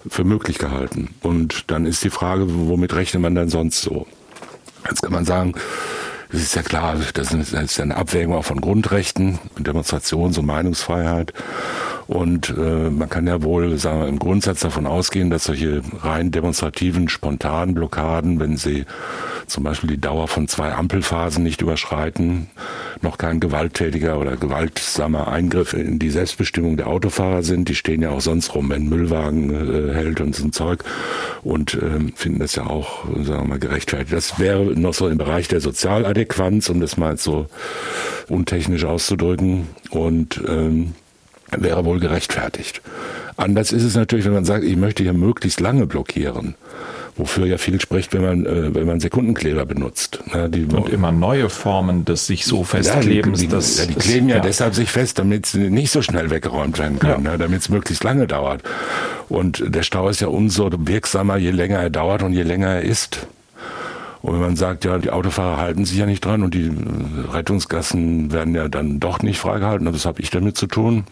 [0.09, 1.09] für möglich gehalten.
[1.21, 4.07] Und dann ist die Frage, womit rechnet man dann sonst so?
[4.89, 5.53] Jetzt kann man sagen,
[6.31, 11.33] Es ist ja klar, das ist eine Abwägung auch von Grundrechten, Demonstrations- und Meinungsfreiheit.
[12.07, 16.31] Und äh, man kann ja wohl sagen wir, im Grundsatz davon ausgehen, dass solche rein
[16.31, 18.85] demonstrativen, spontanen Blockaden, wenn sie
[19.45, 22.47] zum Beispiel die Dauer von zwei Ampelphasen nicht überschreiten,
[23.01, 27.67] noch kein gewalttätiger oder gewaltsamer Eingriff in die Selbstbestimmung der Autofahrer sind.
[27.69, 30.83] Die stehen ja auch sonst rum, wenn ein Müllwagen äh, hält und so ein Zeug
[31.43, 34.13] und äh, finden das ja auch, sagen wir mal, gerechtfertigt.
[34.13, 35.59] Das wäre noch so im Bereich der
[36.17, 37.47] Sozialadäquanz, um das mal so
[38.27, 39.67] untechnisch auszudrücken.
[39.89, 40.93] Und ähm,
[41.55, 42.81] wäre wohl gerechtfertigt.
[43.37, 46.55] Anders ist es natürlich, wenn man sagt, ich möchte hier möglichst lange blockieren.
[47.15, 50.19] Wofür ja viel spricht, wenn man, äh, wenn man Sekundenkleber benutzt.
[50.33, 53.41] Ja, die, und immer neue Formen des sich so festklebens.
[53.41, 56.01] Ja, die, die, ja, die kleben ja, ja, deshalb sich fest, damit sie nicht so
[56.01, 57.37] schnell weggeräumt werden können, ja.
[57.37, 58.61] damit es möglichst lange dauert.
[59.29, 62.81] Und der Stau ist ja umso wirksamer, je länger er dauert und je länger er
[62.81, 63.27] ist.
[64.21, 66.71] Und wenn man sagt, ja, die Autofahrer halten sich ja nicht dran und die
[67.31, 71.05] Rettungsgassen werden ja dann doch nicht freigehalten, das habe ich damit zu tun.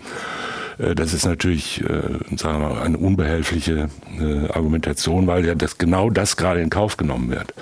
[0.77, 3.89] Äh, das ist natürlich, äh, sagen wir mal, eine unbehelfliche
[4.19, 7.53] äh, Argumentation, weil ja das genau das gerade in Kauf genommen wird.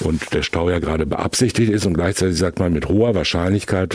[0.00, 3.94] Und der Stau ja gerade beabsichtigt ist und gleichzeitig sagt man mit hoher Wahrscheinlichkeit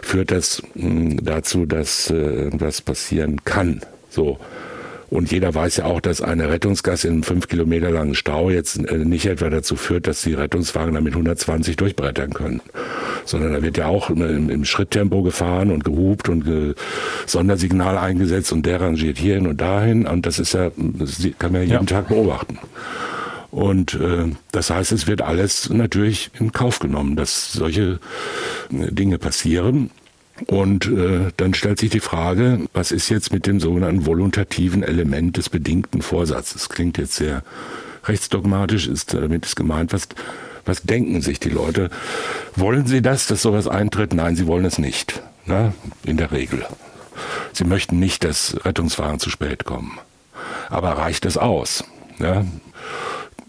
[0.00, 3.82] führt das dazu, dass was passieren kann.
[4.08, 4.38] So.
[5.12, 8.78] Und jeder weiß ja auch, dass eine Rettungsgasse in einem fünf Kilometer langen Stau jetzt
[8.78, 12.62] äh, nicht etwa dazu führt, dass die Rettungswagen damit 120 durchbrettern können.
[13.26, 16.74] Sondern da wird ja auch im, im Schritttempo gefahren und gehupt und ge
[17.26, 20.06] Sondersignal eingesetzt und der rangiert hierhin und dahin.
[20.06, 22.00] Und das ist ja, das kann man ja jeden ja.
[22.00, 22.58] Tag beobachten.
[23.50, 28.00] Und äh, das heißt, es wird alles natürlich in Kauf genommen, dass solche
[28.72, 29.90] äh, Dinge passieren.
[30.46, 35.36] Und äh, dann stellt sich die Frage, was ist jetzt mit dem sogenannten voluntativen Element
[35.36, 36.68] des bedingten Vorsatzes?
[36.68, 37.42] Klingt jetzt sehr
[38.04, 40.08] rechtsdogmatisch, ist damit ist gemeint, was,
[40.64, 41.90] was denken sich die Leute?
[42.56, 44.14] Wollen sie das, dass sowas eintritt?
[44.14, 45.22] Nein, sie wollen es nicht.
[45.46, 45.74] Ne?
[46.04, 46.64] In der Regel.
[47.52, 49.98] Sie möchten nicht, dass Rettungswagen zu spät kommen.
[50.70, 51.84] Aber reicht es aus?
[52.18, 52.44] Ja?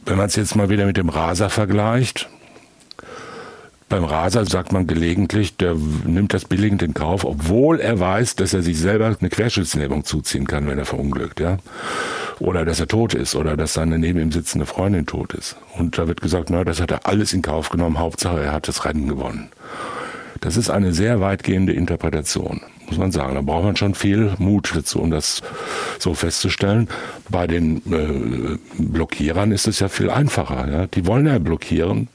[0.05, 2.29] Wenn man es jetzt mal wieder mit dem Raser vergleicht,
[3.93, 8.51] beim Raser sagt man gelegentlich, der nimmt das billigend in Kauf, obwohl er weiß, dass
[8.55, 11.59] er sich selber eine Querschnittslähmung zuziehen kann, wenn er verunglückt, ja.
[12.39, 15.57] Oder dass er tot ist oder dass seine neben ihm sitzende Freundin tot ist.
[15.77, 18.67] Und da wird gesagt, na, das hat er alles in Kauf genommen, Hauptsache er hat
[18.67, 19.49] das Rennen gewonnen.
[20.41, 23.35] Das ist eine sehr weitgehende Interpretation, muss man sagen.
[23.35, 25.43] Da braucht man schon viel Mut dazu, um das
[25.99, 26.89] so festzustellen.
[27.29, 30.67] Bei den äh, Blockierern ist es ja viel einfacher.
[30.71, 30.87] Ja?
[30.87, 32.07] Die wollen ja blockieren,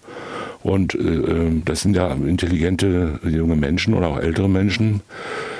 [0.62, 5.00] und äh, äh, das sind ja intelligente junge Menschen oder auch ältere Menschen,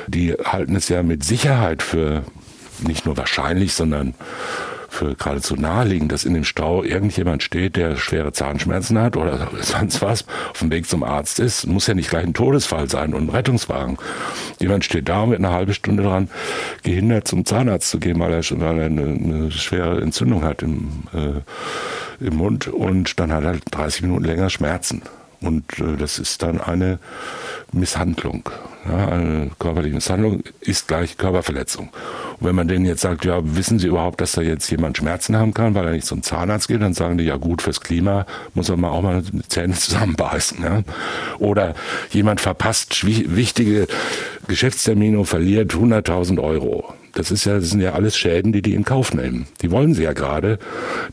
[0.07, 2.25] die halten es ja mit Sicherheit für
[2.87, 4.15] nicht nur wahrscheinlich, sondern
[4.99, 10.03] für geradezu naheliegend, dass in dem Stau irgendjemand steht, der schwere Zahnschmerzen hat oder sonst
[10.03, 11.67] was, auf dem Weg zum Arzt ist.
[11.67, 13.97] Muss ja nicht gleich ein Todesfall sein und ein Rettungswagen.
[14.59, 16.29] Jemand steht da und wird eine halbe Stunde daran
[16.83, 22.25] gehindert, zum Zahnarzt zu gehen, weil er, schon eine, eine schwere Entzündung hat im, äh,
[22.25, 25.03] im Mund und dann hat er 30 Minuten länger Schmerzen.
[25.41, 26.99] Und äh, das ist dann eine
[27.73, 28.49] Misshandlung.
[28.89, 31.91] Ja, eine körperliche Misshandlung ist gleich Körperverletzung.
[32.39, 35.37] Und wenn man denen jetzt sagt, ja, wissen Sie überhaupt, dass da jetzt jemand Schmerzen
[35.37, 38.27] haben kann, weil er nicht zum Zahnarzt geht, dann sagen die, ja gut, fürs Klima
[38.55, 40.63] muss man auch mal die Zähne zusammenbeißen.
[40.63, 40.83] Ja?
[41.39, 41.75] Oder
[42.11, 43.87] jemand verpasst wichtige
[44.47, 46.95] Geschäftstermine und verliert 100.000 Euro.
[47.19, 49.49] Das ist ja, das sind ja alles Schäden, die die in Kauf nehmen.
[49.61, 50.61] Die wollen sie ja gerade.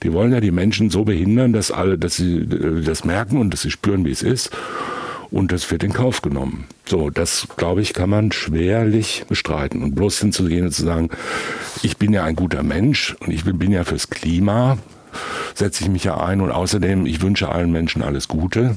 [0.04, 3.52] Die wollen ja die Menschen so behindern, dass alle, dass sie äh, das merken und
[3.52, 4.52] dass sie spüren, wie es ist.
[5.32, 6.66] Und das wird in Kauf genommen.
[6.86, 9.82] So, das glaube ich, kann man schwerlich bestreiten.
[9.82, 11.10] Und bloß hinzugehen und zu sagen,
[11.82, 14.78] ich bin ja ein guter Mensch und ich bin ja fürs Klima,
[15.56, 18.76] setze ich mich ja ein und außerdem, ich wünsche allen Menschen alles Gute.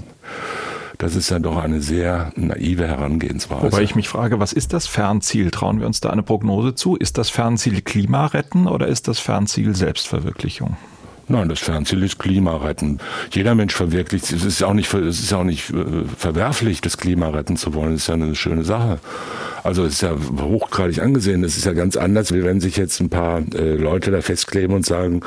[0.99, 3.63] Das ist ja doch eine sehr naive Herangehensweise.
[3.63, 5.53] Wobei ich mich frage, was ist das Fernziel?
[5.53, 6.97] Trauen wir uns da eine Prognose zu?
[6.97, 10.77] Ist das Fernziel Klima retten oder ist das Fernziel Selbstverwirklichung?
[11.29, 12.99] Nein, das Fernziel ist Klima retten.
[13.31, 17.29] Jeder Mensch verwirklicht, es ist auch nicht, es ist auch nicht äh, verwerflich, das Klima
[17.29, 17.93] retten zu wollen.
[17.93, 18.99] Das ist ja eine schöne Sache.
[19.69, 21.43] Also es ist ja hochgradig angesehen.
[21.43, 24.75] Das ist ja ganz anders, wie wenn sich jetzt ein paar äh, Leute da festkleben
[24.75, 25.21] und sagen,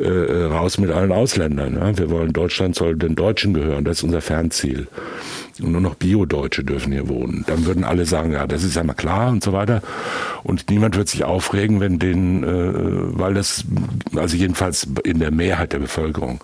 [0.00, 1.76] äh, äh raus mit allen Ausländern.
[1.76, 1.96] Ja?
[1.96, 3.84] Wir wollen Deutschland soll den Deutschen gehören.
[3.84, 4.88] Das ist unser Fernziel
[5.62, 7.44] und nur noch Bio-Deutsche dürfen hier wohnen.
[7.46, 9.82] Dann würden alle sagen, ja, das ist ja mal klar und so weiter.
[10.42, 13.64] Und niemand wird sich aufregen, wenn denen, äh, weil das,
[14.16, 16.40] also jedenfalls in der Mehrheit der Bevölkerung,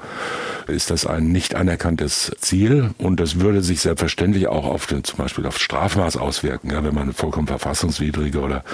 [0.70, 5.18] ist das ein nicht anerkanntes Ziel und das würde sich selbstverständlich auch auf den, zum
[5.18, 8.64] Beispiel auf Strafmaß auswirken, ja, wenn man vollkommen verfassungswidrige oder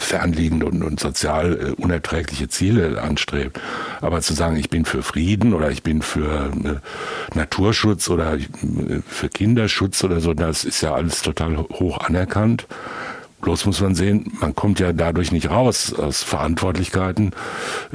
[0.00, 3.60] fernliegende und, und sozial äh, unerträgliche Ziele anstrebt.
[4.00, 8.40] Aber zu sagen, ich bin für Frieden oder ich bin für äh, Naturschutz oder äh,
[9.06, 12.66] für Kinderschutz oder so, das ist ja alles total hoch anerkannt.
[13.40, 17.32] Bloß muss man sehen, man kommt ja dadurch nicht raus aus Verantwortlichkeiten,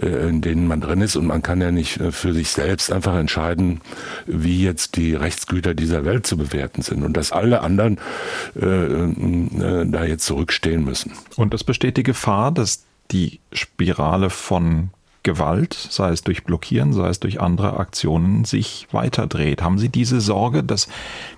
[0.01, 2.91] äh, in denen man drin ist und man kann ja nicht äh, für sich selbst
[2.91, 3.81] einfach entscheiden,
[4.25, 7.97] wie jetzt die Rechtsgüter dieser Welt zu bewerten sind und dass alle anderen
[8.55, 11.11] äh, da jetzt zurückstehen müssen.
[11.35, 14.89] Und es besteht die Gefahr, dass die Spirale von
[15.25, 19.63] Gewalt, sei es durch Blockieren, sei es durch andere Aktionen, sich weiterdreht.
[19.63, 20.87] Haben Sie diese Sorge, dass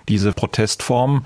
[0.08, 1.24] diese Protestform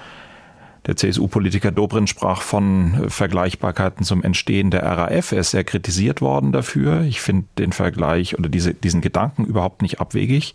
[0.87, 5.33] der CSU-Politiker Dobrindt sprach von Vergleichbarkeiten zum Entstehen der RAF.
[5.33, 7.03] Er ist sehr kritisiert worden dafür.
[7.03, 10.55] Ich finde den Vergleich oder diese, diesen Gedanken überhaupt nicht abwegig.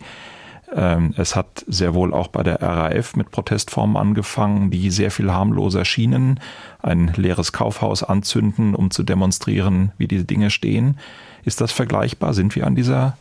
[0.74, 5.32] Ähm, es hat sehr wohl auch bei der RAF mit Protestformen angefangen, die sehr viel
[5.32, 6.40] harmloser schienen.
[6.82, 10.98] Ein leeres Kaufhaus anzünden, um zu demonstrieren, wie diese Dinge stehen.
[11.46, 12.34] Ist das vergleichbar?
[12.34, 13.16] Sind wir an dieser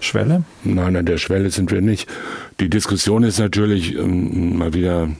[0.00, 0.44] Schwelle?
[0.64, 2.08] Nein, an der Schwelle sind wir nicht.
[2.60, 5.10] Die Diskussion ist natürlich ähm, mal wieder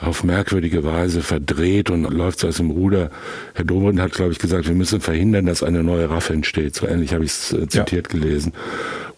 [0.00, 3.10] auf merkwürdige Weise verdreht und läuft so aus dem Ruder.
[3.54, 6.74] Herr Dobrindt hat, glaube ich, gesagt, wir müssen verhindern, dass eine neue Raff entsteht.
[6.74, 8.18] So ähnlich habe ich es äh, zitiert ja.
[8.18, 8.52] gelesen.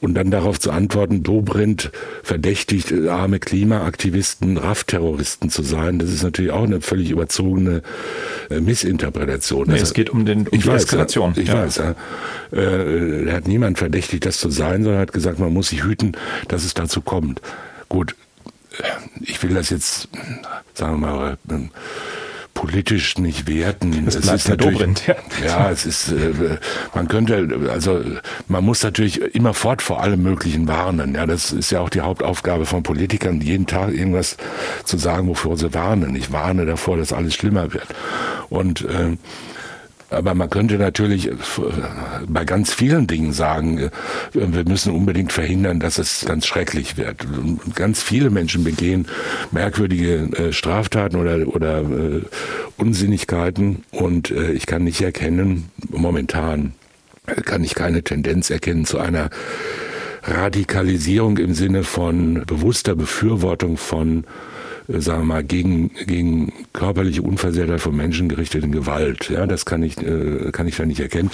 [0.01, 1.91] Und dann darauf zu antworten, Dobrindt
[2.23, 7.83] verdächtigt äh, arme Klimaaktivisten, Raff-Terroristen zu sein, das ist natürlich auch eine völlig überzogene
[8.49, 9.67] äh, Missinterpretation.
[9.67, 11.35] Nee, also, es geht um, den, um ich die weiß, Eskalation.
[11.37, 11.55] Ich ja.
[11.65, 11.95] weiß, ja.
[12.53, 16.13] Äh, er hat niemand verdächtigt, das zu sein, sondern hat gesagt, man muss sich hüten,
[16.49, 17.43] dass es dazu kommt.
[17.91, 18.15] Gut,
[19.21, 20.09] ich will das jetzt,
[20.75, 21.71] sagen wir mal, ähm,
[22.55, 24.05] politisch nicht werten.
[24.05, 25.15] Das es ist natürlich, Dobrindt, ja.
[25.47, 26.59] ja, es ist, äh,
[26.95, 28.03] man könnte, also
[28.49, 31.15] man muss natürlich immerfort vor allem Möglichen warnen.
[31.15, 34.37] Ja, das ist ja auch die Hauptaufgabe von Politikern, jeden Tag irgendwas
[34.85, 36.15] zu sagen, wofür sie warnen.
[36.17, 37.87] Ich warne davor, dass alles schlimmer wird.
[38.51, 39.17] Und äh,
[40.11, 41.35] aber man könnte natürlich äh,
[42.29, 43.91] bei ganz vielen Dingen sagen, äh,
[44.33, 47.27] wir müssen unbedingt verhindern, dass es ganz schrecklich wird.
[47.75, 49.07] ganz viele Menschen begehen
[49.53, 51.85] merkwürdige äh, Straftaten oder, oder
[52.77, 56.73] Unsinnigkeiten und ich kann nicht erkennen, momentan
[57.45, 59.31] kann ich keine Tendenz erkennen zu einer
[60.23, 64.25] Radikalisierung im Sinne von bewusster Befürwortung von
[64.99, 69.31] sagen wir mal, gegen, gegen körperliche Unversehrtheit von Menschen gerichteten Gewalt.
[69.31, 71.31] Ja, das kann ich, äh, kann ich da nicht erkennen.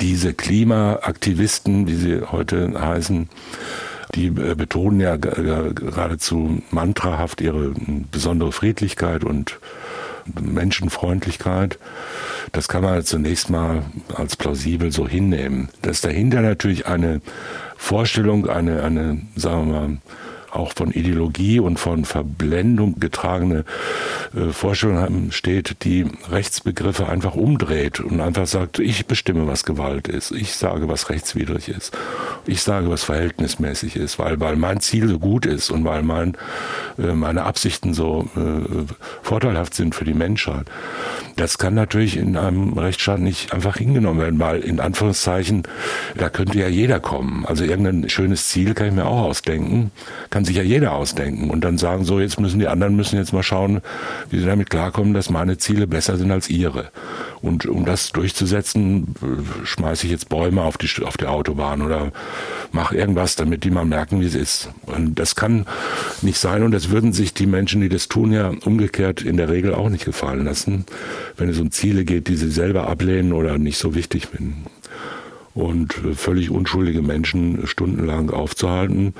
[0.00, 3.28] Diese Klimaaktivisten, wie sie heute heißen,
[4.14, 7.74] die äh, betonen ja geradezu mantrahaft ihre
[8.10, 9.58] besondere Friedlichkeit und
[10.40, 11.78] Menschenfreundlichkeit.
[12.52, 15.68] Das kann man zunächst mal als plausibel so hinnehmen.
[15.82, 17.20] Dass dahinter natürlich eine
[17.76, 19.96] Vorstellung, eine, eine, sagen wir mal,
[20.52, 23.64] auch von Ideologie und von Verblendung getragene
[24.34, 30.30] äh, Vorstellung steht, die Rechtsbegriffe einfach umdreht und einfach sagt, ich bestimme, was Gewalt ist,
[30.30, 31.96] ich sage, was rechtswidrig ist,
[32.46, 36.36] ich sage, was verhältnismäßig ist, weil, weil mein Ziel so gut ist und weil mein,
[36.98, 38.84] äh, meine Absichten so äh,
[39.22, 40.66] vorteilhaft sind für die Menschheit.
[41.36, 45.62] Das kann natürlich in einem Rechtsstaat nicht einfach hingenommen werden, weil in Anführungszeichen,
[46.16, 47.46] da könnte ja jeder kommen.
[47.46, 49.90] Also irgendein schönes Ziel kann ich mir auch ausdenken,
[50.28, 53.18] kann kann sich ja jeder ausdenken und dann sagen so, jetzt müssen die anderen müssen
[53.18, 53.82] jetzt mal schauen,
[54.30, 56.88] wie sie damit klarkommen, dass meine Ziele besser sind als ihre.
[57.42, 59.14] Und um das durchzusetzen,
[59.64, 62.10] schmeiße ich jetzt Bäume auf die, auf die Autobahn oder
[62.72, 64.70] mache irgendwas, damit die mal merken, wie es ist.
[64.86, 65.66] Und das kann
[66.22, 69.50] nicht sein und das würden sich die Menschen, die das tun, ja umgekehrt in der
[69.50, 70.86] Regel auch nicht gefallen lassen,
[71.36, 74.64] wenn es um Ziele geht, die sie selber ablehnen oder nicht so wichtig finden.
[75.52, 79.12] Und völlig unschuldige Menschen stundenlang aufzuhalten,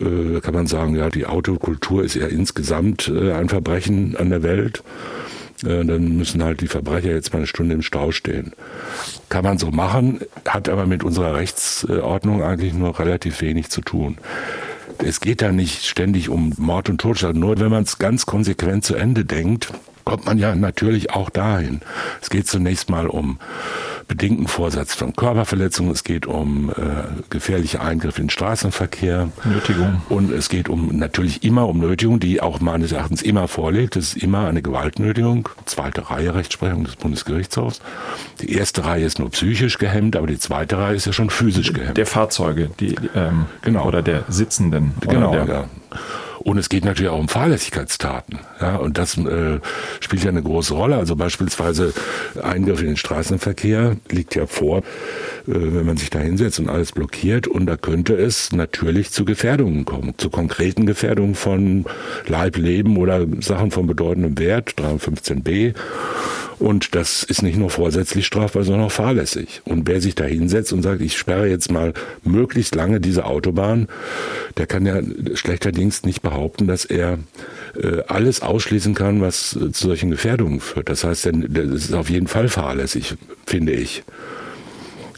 [0.00, 4.42] äh, kann man sagen, ja, die Autokultur ist ja insgesamt äh, ein Verbrechen an der
[4.42, 4.82] Welt.
[5.64, 8.52] Äh, dann müssen halt die Verbrecher jetzt mal eine Stunde im Stau stehen.
[9.28, 14.18] Kann man so machen, hat aber mit unserer Rechtsordnung eigentlich nur relativ wenig zu tun.
[14.98, 18.84] Es geht da nicht ständig um Mord und Totschlag, nur wenn man es ganz konsequent
[18.84, 19.72] zu Ende denkt,
[20.04, 21.80] kommt man ja natürlich auch dahin.
[22.20, 23.38] Es geht zunächst mal um
[24.08, 26.74] bedingten Vorsatz von Körperverletzung, es geht um äh,
[27.30, 29.30] gefährliche Eingriffe in den Straßenverkehr.
[29.44, 30.02] Nötigung.
[30.08, 33.96] Und es geht um natürlich immer um Nötigung, die auch meines Erachtens immer vorliegt.
[33.96, 37.80] Das ist immer eine Gewaltnötigung, zweite Reihe Rechtsprechung des Bundesgerichtshofs.
[38.40, 41.72] Die erste Reihe ist nur psychisch gehemmt, aber die zweite Reihe ist ja schon physisch
[41.72, 41.96] gehemmt.
[41.96, 43.86] Der Fahrzeuge, die ähm, genau.
[43.86, 44.92] oder der Sitzenden.
[45.00, 45.64] Genau, der, ja.
[46.42, 48.40] Und es geht natürlich auch um Fahrlässigkeitstaten.
[48.60, 49.60] Ja, und das äh,
[50.00, 50.96] spielt ja eine große Rolle.
[50.96, 51.92] Also beispielsweise
[52.42, 54.82] Eingriff in den Straßenverkehr liegt ja vor, äh,
[55.46, 57.46] wenn man sich da hinsetzt und alles blockiert.
[57.46, 61.84] Und da könnte es natürlich zu Gefährdungen kommen, zu konkreten Gefährdungen von
[62.26, 65.74] Leib, Leben oder Sachen von bedeutendem Wert, 315b.
[66.62, 69.62] Und das ist nicht nur vorsätzlich strafbar, sondern auch fahrlässig.
[69.64, 71.92] Und wer sich da hinsetzt und sagt, ich sperre jetzt mal
[72.22, 73.88] möglichst lange diese Autobahn,
[74.56, 75.00] der kann ja
[75.34, 77.18] schlechterdings nicht behaupten, dass er
[77.74, 80.88] äh, alles ausschließen kann, was äh, zu solchen Gefährdungen führt.
[80.88, 84.04] Das heißt, das ist auf jeden Fall fahrlässig, finde ich.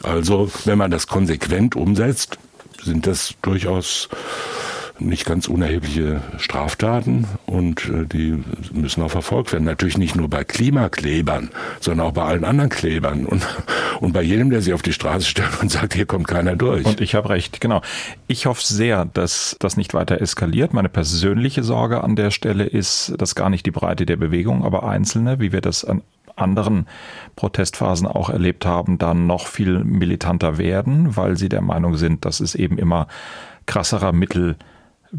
[0.01, 2.39] Also, wenn man das konsequent umsetzt,
[2.83, 4.09] sind das durchaus
[4.99, 8.43] nicht ganz unerhebliche Straftaten und äh, die
[8.73, 9.65] müssen auch verfolgt werden.
[9.65, 13.45] Natürlich nicht nur bei Klimaklebern, sondern auch bei allen anderen Klebern und,
[13.99, 16.85] und bei jedem, der sich auf die Straße stellt und sagt, hier kommt keiner durch.
[16.85, 17.81] Und ich habe recht, genau.
[18.27, 20.73] Ich hoffe sehr, dass das nicht weiter eskaliert.
[20.73, 24.87] Meine persönliche Sorge an der Stelle ist, dass gar nicht die Breite der Bewegung, aber
[24.87, 26.01] Einzelne, wie wir das an
[26.37, 26.87] anderen
[27.37, 32.41] Protestphasen auch erlebt haben, dann noch viel militanter werden, weil sie der Meinung sind, dass
[32.41, 33.07] es eben immer
[33.65, 34.57] krasserer Mittel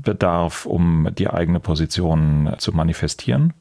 [0.03, 3.55] bedarf, um die eigene Position zu manifestieren.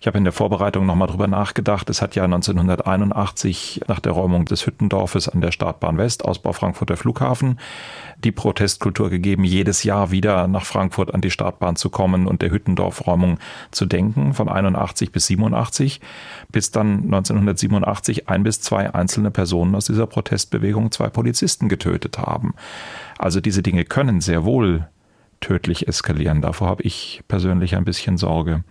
[0.00, 1.90] Ich habe in der Vorbereitung nochmal drüber nachgedacht.
[1.90, 6.96] Es hat ja 1981 nach der Räumung des Hüttendorfes an der Startbahn West, Ausbau Frankfurter
[6.96, 7.58] Flughafen,
[8.22, 12.52] die Protestkultur gegeben, jedes Jahr wieder nach Frankfurt an die Startbahn zu kommen und der
[12.52, 13.40] Hüttendorf-Räumung
[13.72, 16.00] zu denken, von 81 bis 87,
[16.52, 22.54] bis dann 1987 ein bis zwei einzelne Personen aus dieser Protestbewegung zwei Polizisten getötet haben.
[23.18, 24.86] Also diese Dinge können sehr wohl
[25.40, 26.42] tödlich eskalieren.
[26.42, 28.64] Davor habe ich persönlich ein bisschen Sorge.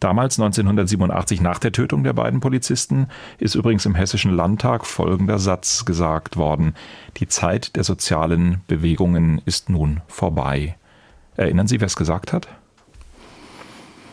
[0.00, 3.06] Damals, 1987, nach der Tötung der beiden Polizisten,
[3.38, 6.74] ist übrigens im Hessischen Landtag folgender Satz gesagt worden.
[7.18, 10.76] Die Zeit der sozialen Bewegungen ist nun vorbei.
[11.36, 12.48] Erinnern Sie, wer es gesagt hat?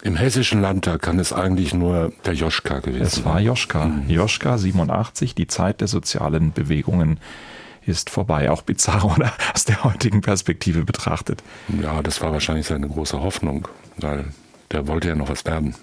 [0.02, 3.20] Im Hessischen Landtag kann es eigentlich nur der Joschka gewesen sein.
[3.20, 3.86] Es war Joschka.
[3.86, 4.10] Mhm.
[4.10, 7.20] Joschka 87, die Zeit der sozialen Bewegungen
[7.86, 8.50] ist vorbei.
[8.50, 11.44] Auch bizarr oder aus der heutigen Perspektive betrachtet.
[11.82, 13.68] Ja, das war wahrscheinlich seine große Hoffnung,
[13.98, 14.26] weil
[14.72, 15.76] der wollte ja noch was werden.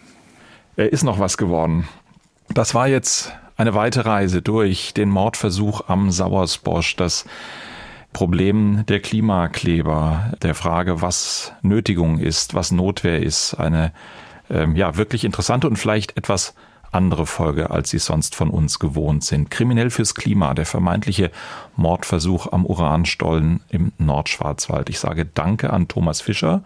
[0.77, 1.89] Er ist noch was geworden.
[2.51, 7.25] Das war jetzt eine weite Reise durch den Mordversuch am Sauersbosch, das
[8.13, 13.93] Problem der Klimakleber, der Frage, was Nötigung ist, was Notwehr ist, eine
[14.49, 16.55] ähm, ja wirklich interessante und vielleicht etwas
[16.93, 19.51] andere Folge, als Sie sonst von uns gewohnt sind.
[19.51, 21.31] Kriminell fürs Klima, der vermeintliche
[21.77, 24.89] Mordversuch am Uranstollen im Nordschwarzwald.
[24.91, 26.63] Ich sage Danke an Thomas Fischer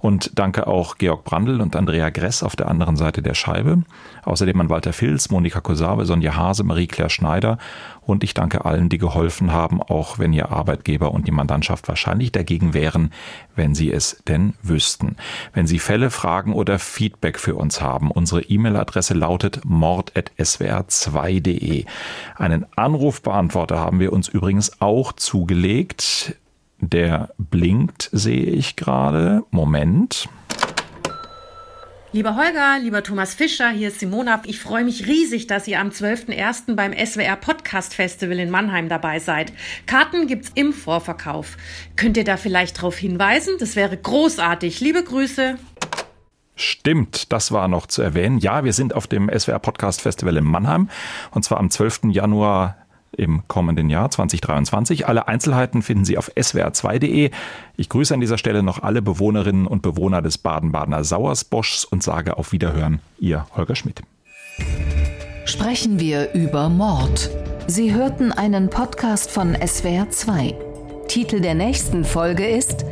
[0.00, 3.82] und danke auch Georg Brandl und Andrea Gress auf der anderen Seite der Scheibe.
[4.24, 7.58] Außerdem an Walter Filz, Monika Kosabe, Sonja Hase, Marie-Claire Schneider.
[8.02, 12.32] Und ich danke allen, die geholfen haben, auch wenn ihr Arbeitgeber und die Mandantschaft wahrscheinlich
[12.32, 13.10] dagegen wären,
[13.56, 15.16] wenn sie es denn wüssten.
[15.52, 21.86] Wenn Sie Fälle, Fragen oder Feedback für uns haben, unsere E-Mail-Adresse lautet mord.swr2.de.
[22.36, 26.36] Einen Anrufbeantworter haben wir uns übrigens auch zugelegt.
[26.80, 29.44] Der blinkt, sehe ich gerade.
[29.50, 30.28] Moment.
[32.12, 34.40] Lieber Holger, lieber Thomas Fischer, hier ist Simona.
[34.46, 36.74] Ich freue mich riesig, dass ihr am 12.01.
[36.74, 39.52] beim SWR Podcast Festival in Mannheim dabei seid.
[39.86, 41.58] Karten gibt's im Vorverkauf.
[41.96, 43.56] Könnt ihr da vielleicht darauf hinweisen?
[43.58, 44.80] Das wäre großartig.
[44.80, 45.56] Liebe Grüße.
[46.54, 48.38] Stimmt, das war noch zu erwähnen.
[48.38, 50.88] Ja, wir sind auf dem SWR Podcast Festival in Mannheim
[51.32, 52.04] und zwar am 12.
[52.04, 52.85] Januar
[53.16, 55.06] im kommenden Jahr 2023.
[55.06, 57.30] Alle Einzelheiten finden Sie auf swr2.de.
[57.76, 62.36] Ich grüße an dieser Stelle noch alle Bewohnerinnen und Bewohner des Baden-Badener Sauersboschs und sage
[62.36, 64.02] auf Wiederhören, Ihr Holger Schmidt.
[65.44, 67.30] Sprechen wir über Mord.
[67.66, 70.54] Sie hörten einen Podcast von SWR2.
[71.08, 72.84] Titel der nächsten Folge ist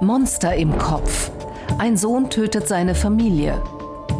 [0.00, 1.30] Monster im Kopf.
[1.78, 3.60] Ein Sohn tötet seine Familie.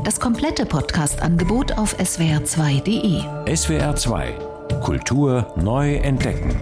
[0.05, 3.21] Das komplette Podcast-Angebot auf swr2.de.
[3.53, 6.55] SWR2 Kultur neu entdecken.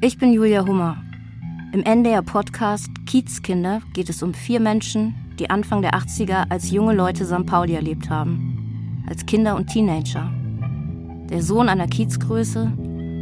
[0.00, 0.96] Ich bin Julia Hummer.
[1.72, 7.24] Im NDR-Podcast Kiezkinder geht es um vier Menschen, die Anfang der 80er als junge Leute
[7.24, 7.46] St.
[7.46, 9.04] Pauli erlebt haben.
[9.08, 10.30] Als Kinder und Teenager.
[11.30, 12.72] Der Sohn einer Kiezgröße,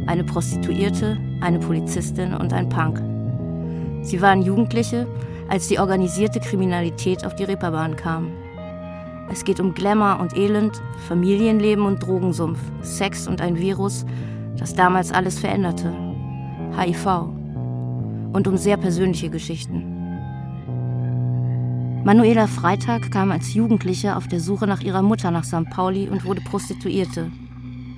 [0.07, 3.01] eine Prostituierte, eine Polizistin und ein Punk.
[4.03, 5.07] Sie waren Jugendliche,
[5.47, 8.31] als die organisierte Kriminalität auf die Reeperbahn kam.
[9.31, 14.05] Es geht um Glamour und Elend, Familienleben und Drogensumpf, Sex und ein Virus,
[14.57, 15.93] das damals alles veränderte.
[16.77, 17.29] HIV.
[18.33, 19.95] Und um sehr persönliche Geschichten.
[22.03, 25.69] Manuela Freitag kam als Jugendliche auf der Suche nach ihrer Mutter nach St.
[25.69, 27.31] Pauli und wurde Prostituierte.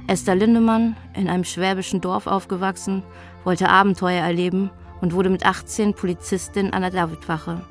[0.07, 3.03] Esther Lindemann, in einem schwäbischen Dorf aufgewachsen,
[3.43, 7.61] wollte Abenteuer erleben und wurde mit 18 Polizistin an der Davidwache.